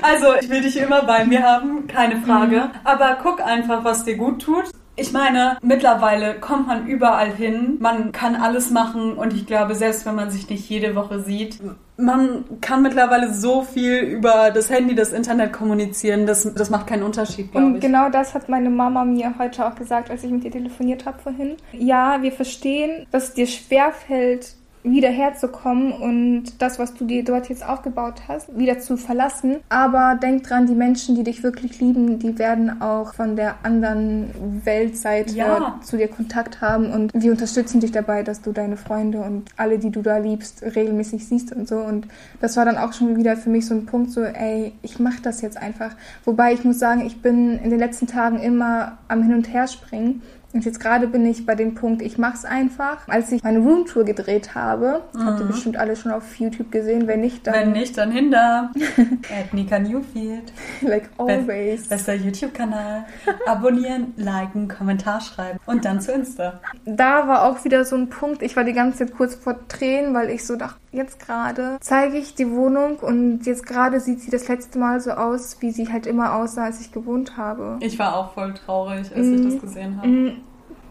Also, 0.01 0.35
ich 0.41 0.49
will 0.49 0.63
dich 0.63 0.77
immer 0.77 1.03
bei 1.03 1.25
mir 1.25 1.43
haben, 1.43 1.89
keine 1.89 2.21
Frage. 2.21 2.57
Mhm. 2.57 2.71
Aber 2.85 3.19
guck 3.21 3.45
einfach, 3.45 3.83
was 3.83 4.05
dir 4.05 4.17
gut 4.17 4.43
tut. 4.43 4.71
Ich 4.97 5.13
meine, 5.13 5.59
mittlerweile 5.61 6.39
kommt 6.39 6.69
man 6.69 6.87
überall 6.87 7.33
hin, 7.33 7.79
man 7.81 8.13
kann 8.13 8.37
alles 8.37 8.71
machen 8.71 9.15
und 9.15 9.33
ich 9.33 9.47
glaube, 9.47 9.75
selbst 9.75 10.07
wenn 10.07 10.15
man 10.15 10.31
sich 10.31 10.49
nicht 10.49 10.69
jede 10.69 10.95
Woche 10.95 11.21
sieht, 11.21 11.59
man 11.97 12.45
kann 12.61 12.83
mittlerweile 12.83 13.33
so 13.33 13.63
viel 13.63 13.99
über 13.99 14.51
das 14.53 14.71
Handy, 14.71 14.95
das 14.95 15.13
Internet 15.13 15.53
kommunizieren, 15.53 16.27
das, 16.27 16.53
das 16.55 16.71
macht 16.71 16.87
keinen 16.87 17.03
Unterschied, 17.03 17.51
glaube 17.53 17.69
ich. 17.69 17.75
Und 17.75 17.81
genau 17.81 18.09
das 18.09 18.35
hat 18.35 18.49
meine 18.49 18.71
Mama 18.71 19.05
mir 19.05 19.35
heute 19.39 19.67
auch 19.67 19.75
gesagt, 19.75 20.11
als 20.11 20.23
ich 20.25 20.31
mit 20.31 20.45
ihr 20.45 20.51
telefoniert 20.51 21.07
habe 21.07 21.19
vorhin. 21.19 21.57
Ja, 21.73 22.23
wir 22.23 22.33
verstehen, 22.33 23.07
dass 23.11 23.29
es 23.29 23.35
dir 23.35 23.47
schwerfällt, 23.47 24.55
wieder 24.85 25.09
herzukommen 25.09 25.93
und 25.93 26.61
das, 26.61 26.79
was 26.79 26.95
du 26.95 27.07
dir 27.07 27.25
dort 27.25 27.49
jetzt 27.49 27.67
aufgebaut 27.67 28.23
hast, 28.29 28.57
wieder 28.57 28.79
zu 28.79 28.99
verlassen. 28.99 29.57
Aber 29.71 30.19
denk 30.23 30.45
dran, 30.45 30.67
die 30.67 30.75
Menschen, 30.75 31.17
die 31.17 31.25
dich 31.25 31.43
wirklich 31.43 31.81
lieben, 31.81 32.19
die 32.19 32.39
werden 32.39 32.83
auch 32.83 33.15
von 33.15 33.35
der 33.35 33.57
anderen 33.63 34.31
Weltseite 34.65 35.35
ja. 35.35 35.81
zu 35.83 35.97
dir 35.97 36.09
Kontakt 36.09 36.61
haben 36.61 36.91
und 36.91 37.13
die 37.15 37.31
unterstützen 37.31 37.81
dich 37.81 37.93
dabei, 37.93 38.23
dass 38.23 38.43
du 38.43 38.53
deine 38.53 38.77
Freunde 38.77 39.21
und 39.21 39.51
alle, 39.57 39.79
die 39.79 39.91
du 39.91 40.03
da 40.03 40.19
liebst, 40.19 40.63
regelmäßig 40.63 41.27
siehst 41.27 41.53
und 41.53 41.67
so. 41.67 41.79
Und 41.79 42.07
das 42.41 42.57
war 42.59 42.67
dann 42.67 42.77
auch 42.77 42.93
schon 42.93 43.17
wieder 43.17 43.39
für 43.39 43.49
mich 43.49 43.67
so 43.67 43.75
ein 43.75 43.87
Punkt, 43.87 44.11
so, 44.11 44.23
ey, 44.23 44.73
ich 44.83 44.99
mach 44.99 45.19
das 45.21 45.41
jetzt 45.41 45.57
einfach. 45.57 45.93
Wobei 46.27 46.53
ich 46.53 46.63
muss 46.63 46.79
sagen, 46.79 47.07
ich 47.07 47.23
bin 47.23 47.59
in 47.59 47.71
den 47.71 47.79
letzten 47.79 48.07
Tagen 48.07 48.39
immer 48.39 48.99
am 49.09 49.23
Hin 49.23 49.33
und 49.33 49.53
Her 49.53 49.67
springen 49.67 50.21
und 50.55 50.65
jetzt 50.65 50.79
gerade 50.79 51.09
bin 51.09 51.27
ich 51.27 51.45
bei 51.45 51.57
dem 51.57 51.75
Punkt, 51.75 52.01
ich 52.01 52.17
mach's 52.17 52.45
einfach. 52.45 53.09
Als 53.09 53.33
ich 53.33 53.43
meine 53.43 53.59
Roomtour 53.59 54.05
gedreht 54.05 54.55
habe, 54.55 55.03
mhm. 55.13 55.27
habt 55.27 55.41
ihr 55.41 55.47
bestimmt 55.47 55.77
alle 55.77 55.97
schon 55.97 56.13
auf 56.13 56.37
YouTube 56.37 56.71
gesehen. 56.71 57.09
Wenn 57.09 57.23
nicht, 57.23 57.45
dann. 57.47 57.55
Wenn 57.55 57.73
nicht, 57.73 57.99
dann 57.99 58.13
hinter. 58.13 58.71
At 59.37 59.53
Nika 59.53 59.81
Newfield. 59.81 60.53
Like 60.81 61.11
always. 61.19 61.89
Bester 61.89 62.15
YouTube-Kanal. 62.15 63.05
Abonnieren, 63.47 64.15
liken, 64.17 64.69
Kommentar 64.69 65.21
schreiben 65.21 65.59
und 65.67 65.85
dann 65.85 66.01
zu 66.01 66.13
Insta. 66.13 66.61
Da 66.85 67.27
war 67.27 67.43
auch 67.45 67.65
wieder 67.65 67.85
so 67.85 67.97
ein 67.97 68.09
Punkt. 68.09 68.43
Ich 68.43 68.55
war 68.55 68.63
die 68.63 68.75
ganze 68.75 68.99
Zeit 68.99 69.17
kurz 69.17 69.35
vor 69.35 69.67
Tränen, 69.67 70.15
weil 70.15 70.31
ich 70.31 70.47
so 70.47 70.55
dachte, 70.55 70.79
jetzt 70.95 71.19
gerade 71.19 71.79
zeige 71.81 72.17
ich 72.17 72.35
die 72.35 72.51
Wohnung 72.51 72.97
und 72.97 73.45
jetzt 73.47 73.67
gerade 73.67 74.01
sieht 74.01 74.21
sie 74.21 74.31
das 74.31 74.49
letzte 74.49 74.79
Mal 74.79 75.01
so 75.01 75.13
aus, 75.13 75.59
wie 75.61 75.71
sie 75.71 75.93
halt 75.93 76.07
immer 76.07 76.35
aussah, 76.35 76.65
als 76.65 76.81
ich 76.81 76.93
gewohnt 76.93 77.37
habe. 77.37 77.79
Ich 77.81 77.99
war 77.99 78.17
auch 78.17 78.33
voll 78.33 78.55
traurig, 78.55 79.11
als 79.15 79.27
mm, 79.27 79.35
ich 79.35 79.53
das 79.53 79.61
gesehen 79.61 79.97
habe. 79.99 80.09
Mm, 80.09 80.37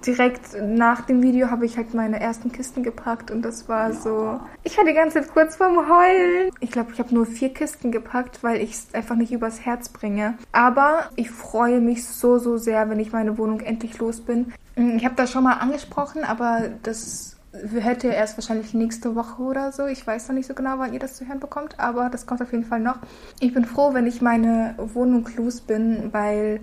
direkt 0.05 0.55
nach 0.61 1.01
dem 1.01 1.23
Video 1.23 1.49
habe 1.49 1.65
ich 1.65 1.77
halt 1.77 1.93
meine 1.93 2.19
ersten 2.19 2.51
Kisten 2.51 2.83
gepackt 2.83 3.31
und 3.31 3.41
das 3.41 3.69
war 3.69 3.89
ja. 3.89 3.95
so. 3.95 4.39
Ich 4.63 4.77
war 4.77 4.85
die 4.85 4.93
ganze 4.93 5.21
Zeit 5.21 5.33
kurz 5.33 5.55
vorm 5.55 5.77
Heulen. 5.89 6.51
Ich 6.59 6.71
glaube, 6.71 6.91
ich 6.93 6.99
habe 6.99 7.13
nur 7.13 7.25
vier 7.25 7.53
Kisten 7.53 7.91
gepackt, 7.91 8.43
weil 8.43 8.61
ich 8.61 8.71
es 8.71 8.93
einfach 8.93 9.15
nicht 9.15 9.31
übers 9.31 9.61
Herz 9.61 9.89
bringe. 9.89 10.35
Aber 10.51 11.09
ich 11.15 11.31
freue 11.31 11.79
mich 11.79 12.05
so, 12.05 12.37
so 12.37 12.57
sehr, 12.57 12.89
wenn 12.89 12.99
ich 12.99 13.11
meine 13.11 13.37
Wohnung 13.37 13.61
endlich 13.61 13.97
los 13.99 14.21
bin. 14.21 14.53
Ich 14.75 15.05
habe 15.05 15.15
das 15.15 15.31
schon 15.31 15.43
mal 15.43 15.53
angesprochen, 15.53 16.23
aber 16.23 16.69
das 16.81 17.32
hätte 17.53 18.07
erst 18.07 18.37
wahrscheinlich 18.37 18.73
nächste 18.73 19.15
Woche 19.15 19.41
oder 19.41 19.71
so. 19.71 19.85
Ich 19.85 20.05
weiß 20.05 20.27
noch 20.27 20.35
nicht 20.35 20.47
so 20.47 20.53
genau, 20.53 20.79
wann 20.79 20.93
ihr 20.93 20.99
das 20.99 21.15
zu 21.15 21.27
hören 21.27 21.39
bekommt, 21.39 21.79
aber 21.79 22.09
das 22.09 22.25
kommt 22.25 22.41
auf 22.41 22.51
jeden 22.51 22.65
Fall 22.65 22.79
noch. 22.79 22.97
Ich 23.39 23.53
bin 23.53 23.65
froh, 23.65 23.93
wenn 23.93 24.07
ich 24.07 24.21
meine 24.21 24.75
Wohnung 24.77 25.29
los 25.37 25.61
bin, 25.61 26.09
weil 26.11 26.61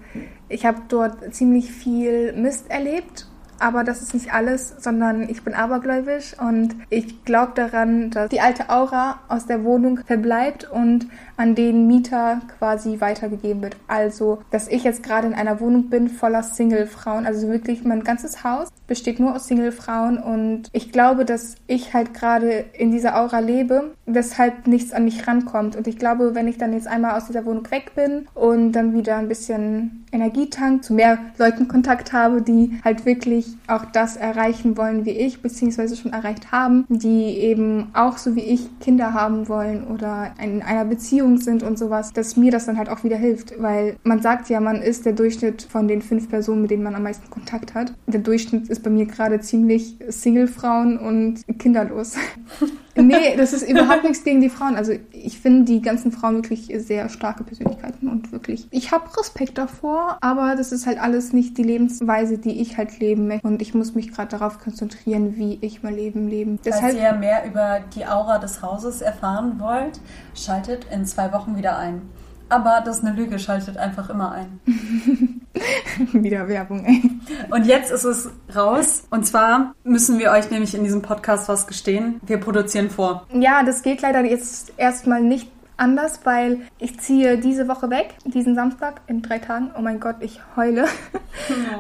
ich 0.49 0.67
habe 0.67 0.83
dort 0.89 1.33
ziemlich 1.33 1.71
viel 1.71 2.33
Mist 2.33 2.71
erlebt 2.71 3.30
aber 3.61 3.85
das 3.85 4.02
ist 4.02 4.14
nicht 4.14 4.33
alles, 4.33 4.75
sondern 4.79 5.29
ich 5.29 5.43
bin 5.43 5.55
abergläubisch 5.55 6.35
und 6.40 6.75
ich 6.88 7.25
glaube 7.25 7.52
daran, 7.55 8.11
dass 8.11 8.31
die 8.31 8.40
alte 8.40 8.71
Aura 8.71 9.21
aus 9.29 9.47
der 9.47 9.64
Wohnung 9.64 10.00
verbleibt 10.05 10.71
und 10.71 11.07
an 11.37 11.55
den 11.55 11.87
Mieter 11.87 12.40
quasi 12.59 13.00
weitergegeben 13.00 13.62
wird. 13.62 13.76
Also, 13.87 14.43
dass 14.50 14.69
ich 14.69 14.85
jetzt 14.85 15.02
gerade 15.02 15.26
in 15.26 15.35
einer 15.35 15.61
Wohnung 15.61 15.88
bin 15.88 16.09
voller 16.09 16.43
Single-Frauen, 16.43 17.26
also 17.26 17.49
wirklich 17.49 17.85
mein 17.85 18.05
ganzes 18.05 18.45
Haus 18.45 18.69
besteht 18.87 19.21
nur 19.21 19.37
aus 19.37 19.47
Single-Frauen 19.47 20.19
und 20.19 20.69
ich 20.73 20.90
glaube, 20.90 21.25
dass 21.25 21.55
ich 21.67 21.95
halt 21.95 22.12
gerade 22.12 22.64
in 22.73 22.90
dieser 22.90 23.21
Aura 23.21 23.38
lebe, 23.38 23.95
weshalb 24.07 24.67
nichts 24.67 24.93
an 24.93 25.05
mich 25.05 25.26
rankommt. 25.26 25.76
Und 25.76 25.87
ich 25.87 25.97
glaube, 25.97 26.35
wenn 26.35 26.49
ich 26.49 26.59
dann 26.59 26.73
jetzt 26.73 26.88
einmal 26.88 27.17
aus 27.17 27.26
dieser 27.26 27.45
Wohnung 27.45 27.71
weg 27.71 27.93
bin 27.95 28.26
und 28.35 28.73
dann 28.73 28.93
wieder 28.93 29.17
ein 29.17 29.29
bisschen 29.29 30.05
Energietank, 30.12 30.83
zu 30.83 30.93
mehr 30.95 31.19
Leuten 31.38 31.69
Kontakt 31.69 32.12
habe, 32.12 32.43
die 32.43 32.81
halt 32.85 33.07
wirklich 33.07 33.50
auch 33.66 33.85
das 33.85 34.16
erreichen 34.16 34.76
wollen 34.76 35.04
wie 35.04 35.11
ich, 35.11 35.42
beziehungsweise 35.42 35.97
schon 35.97 36.12
erreicht 36.12 36.52
haben, 36.52 36.85
die 36.88 37.38
eben 37.38 37.88
auch 37.95 38.19
so 38.19 38.37
wie 38.37 38.40
ich 38.40 38.69
Kinder 38.80 39.14
haben 39.14 39.49
wollen 39.49 39.87
oder 39.87 40.33
in 40.42 40.62
einer 40.62 40.85
Beziehung 40.85 41.38
sind 41.38 41.62
und 41.62 41.78
sowas, 41.78 42.12
dass 42.12 42.37
mir 42.37 42.50
das 42.50 42.66
dann 42.66 42.78
halt 42.78 42.88
auch 42.88 43.04
wieder 43.04 43.16
hilft, 43.16 43.61
weil 43.61 43.97
man 44.04 44.23
sagt 44.23 44.49
ja, 44.49 44.61
man 44.61 44.83
ist 44.83 45.07
der 45.07 45.12
Durchschnitt 45.12 45.62
von 45.62 45.88
den 45.88 46.02
fünf 46.02 46.28
Personen, 46.28 46.62
mit 46.62 46.71
denen 46.71 46.83
man 46.83 46.95
am 46.95 47.02
meisten 47.02 47.30
Kontakt 47.30 47.75
hat. 47.75 47.92
Der 48.07 48.21
Durchschnitt 48.21 48.69
ist 48.69 48.83
bei 48.83 48.90
mir 48.90 49.07
gerade 49.07 49.40
ziemlich 49.40 49.97
Single-Frauen 50.09 50.99
und 50.99 51.45
kinderlos. 51.59 52.16
nee, 52.97 53.37
das 53.37 53.53
ist 53.53 53.69
überhaupt 53.69 54.05
nichts 54.05 54.25
gegen 54.25 54.41
die 54.41 54.49
Frauen. 54.49 54.77
Also 54.77 54.93
ich 55.13 55.39
finde 55.41 55.65
die 55.65 55.83
ganzen 55.83 56.13
Frauen 56.13 56.37
wirklich 56.37 56.73
sehr 56.79 57.09
starke 57.09 57.45
Persönlichkeiten 57.45 58.09
und 58.09 58.33
wirklich, 58.33 58.67
ich 58.71 58.93
habe 58.93 59.05
Respekt 59.19 59.59
davor, 59.59 60.19
aber 60.21 60.57
das 60.57 60.73
ist 60.73 60.87
halt 60.87 61.01
alles 61.01 61.33
nicht 61.33 61.59
die 61.59 61.63
Lebensweise, 61.63 62.39
die 62.39 62.61
ich 62.61 62.77
halt 62.77 62.99
leben 62.99 63.29
möchte. 63.29 63.47
Und 63.47 63.63
ich 63.63 63.75
muss 63.75 63.95
mich 63.95 64.13
gerade 64.13 64.29
darauf 64.29 64.59
konzentrieren, 64.59 65.37
wie 65.37 65.59
ich 65.61 65.83
mein 65.83 65.95
Leben 65.95 66.29
leben. 66.29 66.59
Deshalb, 66.65 66.93
Falls 66.93 67.03
ihr 67.03 67.13
mehr 67.15 67.47
über 67.47 67.81
die 67.95 68.07
Aura 68.07 68.39
des 68.39 68.63
Hauses 68.63 69.01
erfahren 69.01 69.59
wollt, 69.59 70.01
schaltet 70.35 70.87
in 70.93 71.05
zwei 71.05 71.33
Wochen 71.33 71.57
wieder 71.57 71.79
ein. 71.79 72.03
Aber 72.49 72.83
das 72.85 72.99
ist 72.99 73.05
eine 73.05 73.15
Lüge, 73.15 73.39
schaltet 73.39 73.77
einfach 73.77 74.11
immer 74.11 74.33
ein. 74.33 74.61
Wieder 76.12 76.49
Werbung, 76.49 76.85
ey. 76.85 77.02
Und 77.50 77.66
jetzt 77.66 77.90
ist 77.90 78.04
es 78.04 78.30
raus. 78.54 79.04
Und 79.11 79.26
zwar 79.26 79.75
müssen 79.85 80.19
wir 80.19 80.30
euch 80.30 80.50
nämlich 80.50 80.75
in 80.75 80.85
diesem 80.85 81.02
Podcast 81.02 81.49
was 81.49 81.66
gestehen. 81.66 82.21
Wir 82.25 82.38
produzieren 82.38 82.90
vor. 82.90 83.26
Ja, 83.33 83.62
das 83.62 83.83
geht 83.83 84.02
leider 84.02 84.25
jetzt 84.25 84.73
erstmal 84.76 85.23
nicht 85.23 85.50
anders, 85.80 86.21
weil 86.25 86.61
ich 86.78 87.00
ziehe 87.00 87.38
diese 87.38 87.66
Woche 87.66 87.90
weg, 87.90 88.14
diesen 88.25 88.54
Samstag 88.54 89.00
in 89.07 89.23
drei 89.23 89.38
Tagen. 89.38 89.71
Oh 89.76 89.80
mein 89.80 89.99
Gott, 89.99 90.16
ich 90.21 90.40
heule. 90.57 90.85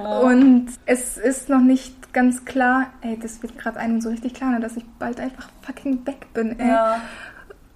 Oh. 0.04 0.26
Und 0.26 0.68
es 0.86 1.18
ist 1.18 1.48
noch 1.48 1.60
nicht 1.60 2.12
ganz 2.12 2.44
klar, 2.44 2.86
ey, 3.02 3.18
das 3.18 3.42
wird 3.42 3.58
gerade 3.58 3.78
einem 3.78 4.00
so 4.00 4.08
richtig 4.08 4.34
klar, 4.34 4.50
ne, 4.50 4.60
dass 4.60 4.76
ich 4.76 4.84
bald 4.98 5.20
einfach 5.20 5.48
fucking 5.62 6.04
weg 6.06 6.26
bin, 6.32 6.58
ey. 6.58 6.68
Ja. 6.68 7.00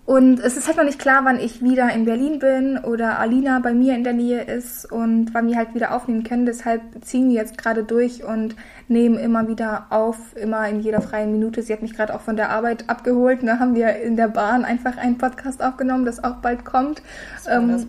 Und 0.07 0.39
es 0.41 0.59
ist 0.59 0.67
halt 0.67 0.77
noch 0.77 0.85
nicht 0.85 0.99
klar, 0.99 1.25
wann 1.25 1.41
ich 1.41 1.63
wieder 1.63 1.91
in 1.95 2.05
Berlin 2.05 2.39
bin 2.39 2.77
oder 2.77 3.19
Alina 3.19 3.59
bei 3.61 3.73
mir 3.73 3.95
in 3.95 4.05
der 4.05 4.13
Nähe 4.13 4.43
ist 4.43 4.91
und 4.93 5.33
wann 5.33 5.47
wir 5.47 5.57
halt 5.57 5.75
wieder 5.75 5.95
aufnehmen 5.95 6.25
können. 6.25 6.45
Deshalb 6.45 6.83
ziehen 7.01 7.31
wir 7.31 7.37
jetzt 7.37 7.57
gerade 7.57 7.85
durch 7.85 8.23
und 8.23 8.55
nehmen 8.87 9.17
immer 9.17 9.49
wieder 9.49 9.87
auf, 9.89 10.19
immer 10.37 10.69
in 10.69 10.81
jeder 10.81 11.01
freien 11.01 11.33
Minute. 11.33 11.63
Sie 11.63 11.73
hat 11.73 11.81
mich 11.81 11.95
gerade 11.95 12.15
auch 12.15 12.21
von 12.21 12.37
der 12.37 12.51
Arbeit 12.51 12.91
abgeholt. 12.91 13.41
Da 13.41 13.55
ne? 13.55 13.61
haben 13.61 13.75
wir 13.75 13.97
in 14.03 14.17
der 14.17 14.29
Bahn 14.29 14.67
einfach 14.67 14.99
einen 14.99 15.17
Podcast 15.17 15.63
aufgenommen, 15.63 16.05
das 16.05 16.23
auch 16.23 16.37
bald 16.37 16.67
kommt. 16.67 17.03
Ähm, 17.49 17.87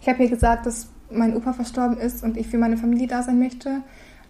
ich 0.00 0.08
habe 0.08 0.22
ihr 0.22 0.30
gesagt, 0.30 0.66
dass 0.66 0.88
mein 1.10 1.36
Opa 1.36 1.52
verstorben 1.52 1.98
ist 1.98 2.22
und 2.22 2.36
ich 2.36 2.46
für 2.46 2.58
meine 2.58 2.76
Familie 2.76 3.08
da 3.08 3.24
sein 3.24 3.40
möchte, 3.40 3.82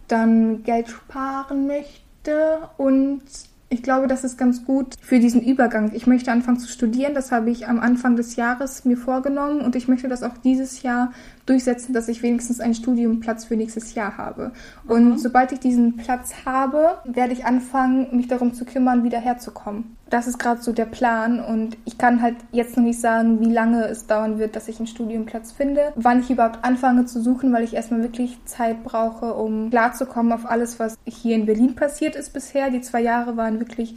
dann 0.09 0.62
Geld 0.62 0.88
sparen 0.88 1.66
möchte 1.66 2.61
und 2.78 3.23
ich 3.69 3.83
glaube, 3.83 4.07
das 4.07 4.23
ist 4.23 4.39
ganz 4.39 4.65
gut 4.65 4.95
für 5.01 5.19
diesen 5.19 5.43
Übergang. 5.43 5.93
Ich 5.95 6.07
möchte 6.07 6.31
anfangen 6.31 6.59
zu 6.59 6.69
studieren, 6.69 7.15
das 7.15 7.33
habe 7.33 7.51
ich 7.51 7.67
am 7.67 7.81
Anfang 7.81 8.17
des 8.17 8.37
Jahres 8.37 8.85
mir 8.85 8.97
vorgenommen 8.97 9.61
und 9.61 9.75
ich 9.75 9.89
möchte 9.89 10.09
das 10.09 10.23
auch 10.23 10.39
dieses 10.39 10.83
Jahr 10.83 11.13
durchsetzen, 11.47 11.93
dass 11.93 12.09
ich 12.09 12.23
wenigstens 12.23 12.61
einen 12.61 12.75
Studiumplatz 12.75 13.45
für 13.45 13.57
nächstes 13.57 13.95
Jahr 13.95 14.19
habe. 14.19 14.53
Und 14.87 15.11
mhm. 15.11 15.19
sobald 15.19 15.53
ich 15.53 15.61
diesen 15.61 15.97
Platz 15.97 16.35
habe, 16.45 16.99
werde 17.05 17.33
ich 17.33 17.45
anfangen, 17.45 18.09
mich 18.17 18.29
darum 18.29 18.53
zu 18.53 18.65
kümmern, 18.65 19.05
wieder 19.05 19.21
herzukommen. 19.21 19.97
Das 20.11 20.29
ist 20.29 20.38
gerade 20.38 20.62
so 20.62 20.73
der 20.73 20.85
Plan 20.85 21.41
und 21.41 21.76
ich 21.85 21.99
kann 21.99 22.23
halt 22.23 22.37
jetzt 22.53 22.76
noch 22.76 22.85
nicht 22.85 23.00
sagen, 23.00 23.41
wie 23.41 23.53
lange 23.53 23.87
es 23.87 24.07
dauern 24.07 24.38
wird, 24.38 24.55
dass 24.55 24.69
ich 24.69 24.79
einen 24.79 24.87
Studiumplatz 24.87 25.50
finde, 25.50 25.93
wann 25.97 26.21
ich 26.21 26.31
überhaupt 26.31 26.65
anfange 26.65 27.07
zu 27.07 27.21
suchen, 27.21 27.53
weil 27.53 27.65
ich 27.65 27.75
erstmal 27.75 28.03
wirklich 28.03 28.38
Zeit 28.45 28.85
brauche, 28.85 29.35
um 29.35 29.71
klarzukommen 29.71 30.33
auf 30.33 30.49
alles, 30.49 30.79
was 30.79 30.97
hier 31.07 31.35
in 31.35 31.47
Berlin 31.47 31.75
passiert 31.75 32.15
ist 32.15 32.33
bisher. 32.33 32.71
Die 32.71 32.83
zwei 32.83 33.00
Jahre 33.00 33.37
waren 33.37 33.59
wirklich 33.59 33.97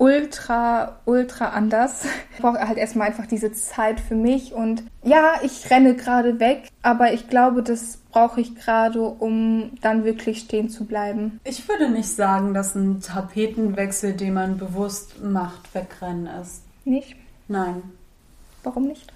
ultra, 0.00 0.96
ultra 1.04 1.50
anders. 1.50 2.04
Ich 2.32 2.40
brauche 2.40 2.66
halt 2.66 2.78
erstmal 2.78 3.08
einfach 3.08 3.26
diese 3.26 3.52
Zeit 3.52 4.00
für 4.00 4.14
mich 4.14 4.54
und 4.54 4.82
ja, 5.04 5.34
ich 5.42 5.70
renne 5.70 5.94
gerade 5.94 6.40
weg, 6.40 6.70
aber 6.80 7.12
ich 7.12 7.28
glaube, 7.28 7.62
das 7.62 7.98
brauche 8.10 8.40
ich 8.40 8.56
gerade, 8.56 9.02
um 9.02 9.72
dann 9.82 10.04
wirklich 10.04 10.40
stehen 10.40 10.70
zu 10.70 10.86
bleiben. 10.86 11.38
Ich 11.44 11.68
würde 11.68 11.90
nicht 11.90 12.08
sagen, 12.08 12.54
dass 12.54 12.74
ein 12.74 13.02
Tapetenwechsel, 13.02 14.14
den 14.14 14.32
man 14.32 14.56
bewusst 14.56 15.22
macht, 15.22 15.74
wegrennen 15.74 16.28
ist. 16.40 16.62
Nicht? 16.86 17.16
Nein. 17.46 17.82
Warum 18.62 18.86
nicht? 18.86 19.12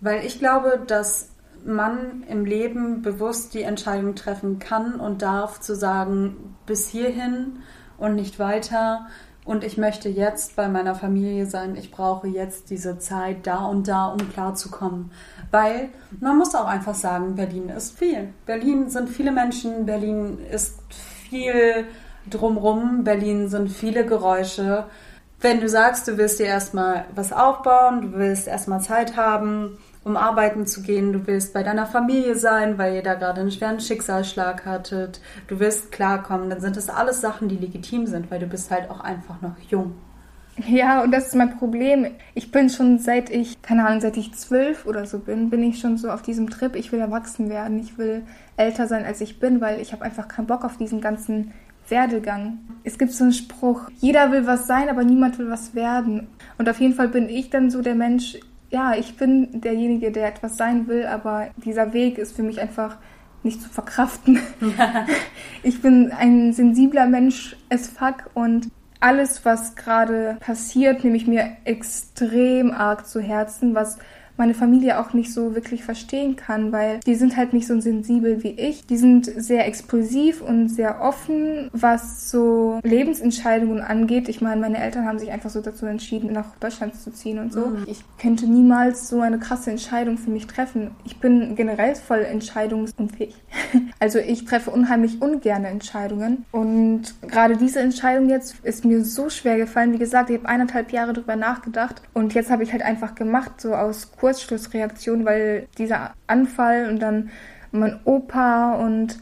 Weil 0.00 0.24
ich 0.24 0.38
glaube, 0.38 0.80
dass 0.86 1.30
man 1.64 2.22
im 2.28 2.44
Leben 2.44 3.02
bewusst 3.02 3.52
die 3.52 3.62
Entscheidung 3.62 4.14
treffen 4.14 4.60
kann 4.60 5.00
und 5.00 5.22
darf 5.22 5.58
zu 5.58 5.74
sagen, 5.74 6.54
bis 6.66 6.88
hierhin 6.88 7.58
und 7.98 8.14
nicht 8.14 8.38
weiter 8.38 9.08
und 9.50 9.64
ich 9.64 9.76
möchte 9.76 10.08
jetzt 10.08 10.54
bei 10.54 10.68
meiner 10.68 10.94
Familie 10.94 11.44
sein. 11.44 11.74
Ich 11.74 11.90
brauche 11.90 12.28
jetzt 12.28 12.70
diese 12.70 13.00
Zeit 13.00 13.48
da 13.48 13.64
und 13.64 13.88
da, 13.88 14.06
um 14.06 14.30
klarzukommen. 14.30 15.10
Weil 15.50 15.88
man 16.20 16.38
muss 16.38 16.54
auch 16.54 16.66
einfach 16.66 16.94
sagen, 16.94 17.34
Berlin 17.34 17.68
ist 17.68 17.98
viel. 17.98 18.32
Berlin 18.46 18.90
sind 18.90 19.08
viele 19.08 19.32
Menschen, 19.32 19.86
Berlin 19.86 20.38
ist 20.52 20.78
viel 20.92 21.86
drumrum, 22.30 23.02
Berlin 23.02 23.48
sind 23.48 23.72
viele 23.72 24.06
Geräusche. 24.06 24.84
Wenn 25.40 25.60
du 25.60 25.68
sagst, 25.68 26.06
du 26.06 26.16
willst 26.16 26.38
dir 26.38 26.46
erstmal 26.46 27.06
was 27.16 27.32
aufbauen, 27.32 28.02
du 28.02 28.18
willst 28.18 28.46
erstmal 28.46 28.80
Zeit 28.80 29.16
haben, 29.16 29.78
um 30.04 30.16
arbeiten 30.16 30.66
zu 30.66 30.82
gehen, 30.82 31.12
du 31.12 31.26
willst 31.26 31.52
bei 31.52 31.62
deiner 31.62 31.86
Familie 31.86 32.36
sein, 32.36 32.78
weil 32.78 32.94
ihr 32.94 33.02
da 33.02 33.14
gerade 33.14 33.40
einen 33.40 33.50
schweren 33.50 33.80
Schicksalsschlag 33.80 34.64
hattet, 34.64 35.20
du 35.48 35.60
willst 35.60 35.92
klarkommen, 35.92 36.48
dann 36.48 36.60
sind 36.60 36.76
das 36.76 36.88
alles 36.88 37.20
Sachen, 37.20 37.48
die 37.48 37.56
legitim 37.56 38.06
sind, 38.06 38.30
weil 38.30 38.40
du 38.40 38.46
bist 38.46 38.70
halt 38.70 38.90
auch 38.90 39.00
einfach 39.00 39.40
noch 39.42 39.58
jung. 39.68 39.94
Ja, 40.68 41.02
und 41.02 41.12
das 41.12 41.28
ist 41.28 41.34
mein 41.34 41.56
Problem. 41.56 42.06
Ich 42.34 42.50
bin 42.50 42.68
schon 42.68 42.98
seit 42.98 43.30
ich, 43.30 43.62
keine 43.62 43.86
Ahnung, 43.86 44.00
seit 44.00 44.16
ich 44.16 44.34
zwölf 44.34 44.84
oder 44.84 45.06
so 45.06 45.18
bin, 45.18 45.48
bin 45.48 45.62
ich 45.62 45.80
schon 45.80 45.96
so 45.96 46.10
auf 46.10 46.22
diesem 46.22 46.50
Trip, 46.50 46.76
ich 46.76 46.92
will 46.92 47.00
erwachsen 47.00 47.48
werden, 47.48 47.78
ich 47.78 47.96
will 47.96 48.22
älter 48.56 48.86
sein, 48.86 49.04
als 49.04 49.20
ich 49.20 49.38
bin, 49.38 49.60
weil 49.60 49.80
ich 49.80 49.92
habe 49.92 50.04
einfach 50.04 50.28
keinen 50.28 50.46
Bock 50.46 50.64
auf 50.64 50.76
diesen 50.76 51.00
ganzen 51.00 51.52
Werdegang. 51.88 52.58
Es 52.84 52.98
gibt 52.98 53.12
so 53.12 53.24
einen 53.24 53.32
Spruch, 53.32 53.90
jeder 54.00 54.32
will 54.32 54.46
was 54.46 54.66
sein, 54.66 54.88
aber 54.88 55.04
niemand 55.04 55.38
will 55.38 55.50
was 55.50 55.74
werden. 55.74 56.28
Und 56.58 56.68
auf 56.68 56.80
jeden 56.80 56.94
Fall 56.94 57.08
bin 57.08 57.28
ich 57.28 57.50
dann 57.50 57.70
so 57.70 57.80
der 57.80 57.94
Mensch, 57.94 58.38
ja, 58.70 58.94
ich 58.94 59.16
bin 59.16 59.60
derjenige, 59.60 60.12
der 60.12 60.28
etwas 60.28 60.56
sein 60.56 60.86
will, 60.86 61.06
aber 61.06 61.48
dieser 61.56 61.92
Weg 61.92 62.18
ist 62.18 62.36
für 62.36 62.42
mich 62.42 62.60
einfach 62.60 62.96
nicht 63.42 63.60
zu 63.60 63.68
verkraften. 63.68 64.40
ich 65.62 65.82
bin 65.82 66.12
ein 66.12 66.52
sensibler 66.52 67.06
Mensch 67.06 67.56
as 67.68 67.88
fuck 67.88 68.30
und 68.34 68.68
alles, 69.00 69.44
was 69.44 69.76
gerade 69.76 70.36
passiert, 70.40 71.04
nehme 71.04 71.16
ich 71.16 71.26
mir 71.26 71.56
extrem 71.64 72.70
arg 72.70 73.06
zu 73.06 73.20
Herzen, 73.20 73.74
was 73.74 73.98
meine 74.40 74.54
Familie 74.54 74.98
auch 74.98 75.12
nicht 75.12 75.34
so 75.34 75.54
wirklich 75.54 75.84
verstehen 75.84 76.34
kann, 76.34 76.72
weil 76.72 77.00
die 77.00 77.14
sind 77.14 77.36
halt 77.36 77.52
nicht 77.52 77.66
so 77.66 77.78
sensibel 77.78 78.42
wie 78.42 78.52
ich. 78.52 78.86
Die 78.86 78.96
sind 78.96 79.26
sehr 79.26 79.66
explosiv 79.66 80.40
und 80.40 80.70
sehr 80.70 81.02
offen, 81.02 81.68
was 81.74 82.30
so 82.30 82.80
Lebensentscheidungen 82.82 83.82
angeht. 83.82 84.30
Ich 84.30 84.40
meine, 84.40 84.62
meine 84.62 84.78
Eltern 84.78 85.04
haben 85.04 85.18
sich 85.18 85.30
einfach 85.30 85.50
so 85.50 85.60
dazu 85.60 85.84
entschieden, 85.84 86.32
nach 86.32 86.56
Deutschland 86.58 86.94
zu 86.94 87.12
ziehen 87.12 87.38
und 87.38 87.52
so. 87.52 87.66
Mhm. 87.66 87.84
Ich 87.86 88.02
könnte 88.18 88.46
niemals 88.46 89.10
so 89.10 89.20
eine 89.20 89.38
krasse 89.38 89.72
Entscheidung 89.72 90.16
für 90.16 90.30
mich 90.30 90.46
treffen. 90.46 90.92
Ich 91.04 91.18
bin 91.18 91.54
generell 91.54 91.94
voll 91.94 92.22
entscheidungsunfähig. 92.22 93.34
Also 94.02 94.18
ich 94.18 94.46
treffe 94.46 94.70
unheimlich 94.70 95.20
ungerne 95.20 95.68
Entscheidungen. 95.68 96.46
Und 96.52 97.14
gerade 97.20 97.58
diese 97.58 97.80
Entscheidung 97.80 98.30
jetzt 98.30 98.56
ist 98.62 98.86
mir 98.86 99.04
so 99.04 99.28
schwer 99.28 99.58
gefallen. 99.58 99.92
Wie 99.92 99.98
gesagt, 99.98 100.30
ich 100.30 100.38
habe 100.38 100.48
eineinhalb 100.48 100.90
Jahre 100.90 101.12
drüber 101.12 101.36
nachgedacht 101.36 102.00
und 102.14 102.32
jetzt 102.32 102.50
habe 102.50 102.62
ich 102.62 102.72
halt 102.72 102.80
einfach 102.80 103.14
gemacht, 103.14 103.60
so 103.60 103.74
aus 103.74 104.12
Kurz 104.18 104.29
Kurzschlussreaktion, 104.30 105.24
weil 105.24 105.66
dieser 105.76 106.14
Anfall 106.26 106.88
und 106.88 107.00
dann 107.00 107.30
mein 107.72 108.00
Opa 108.04 108.74
und 108.74 109.18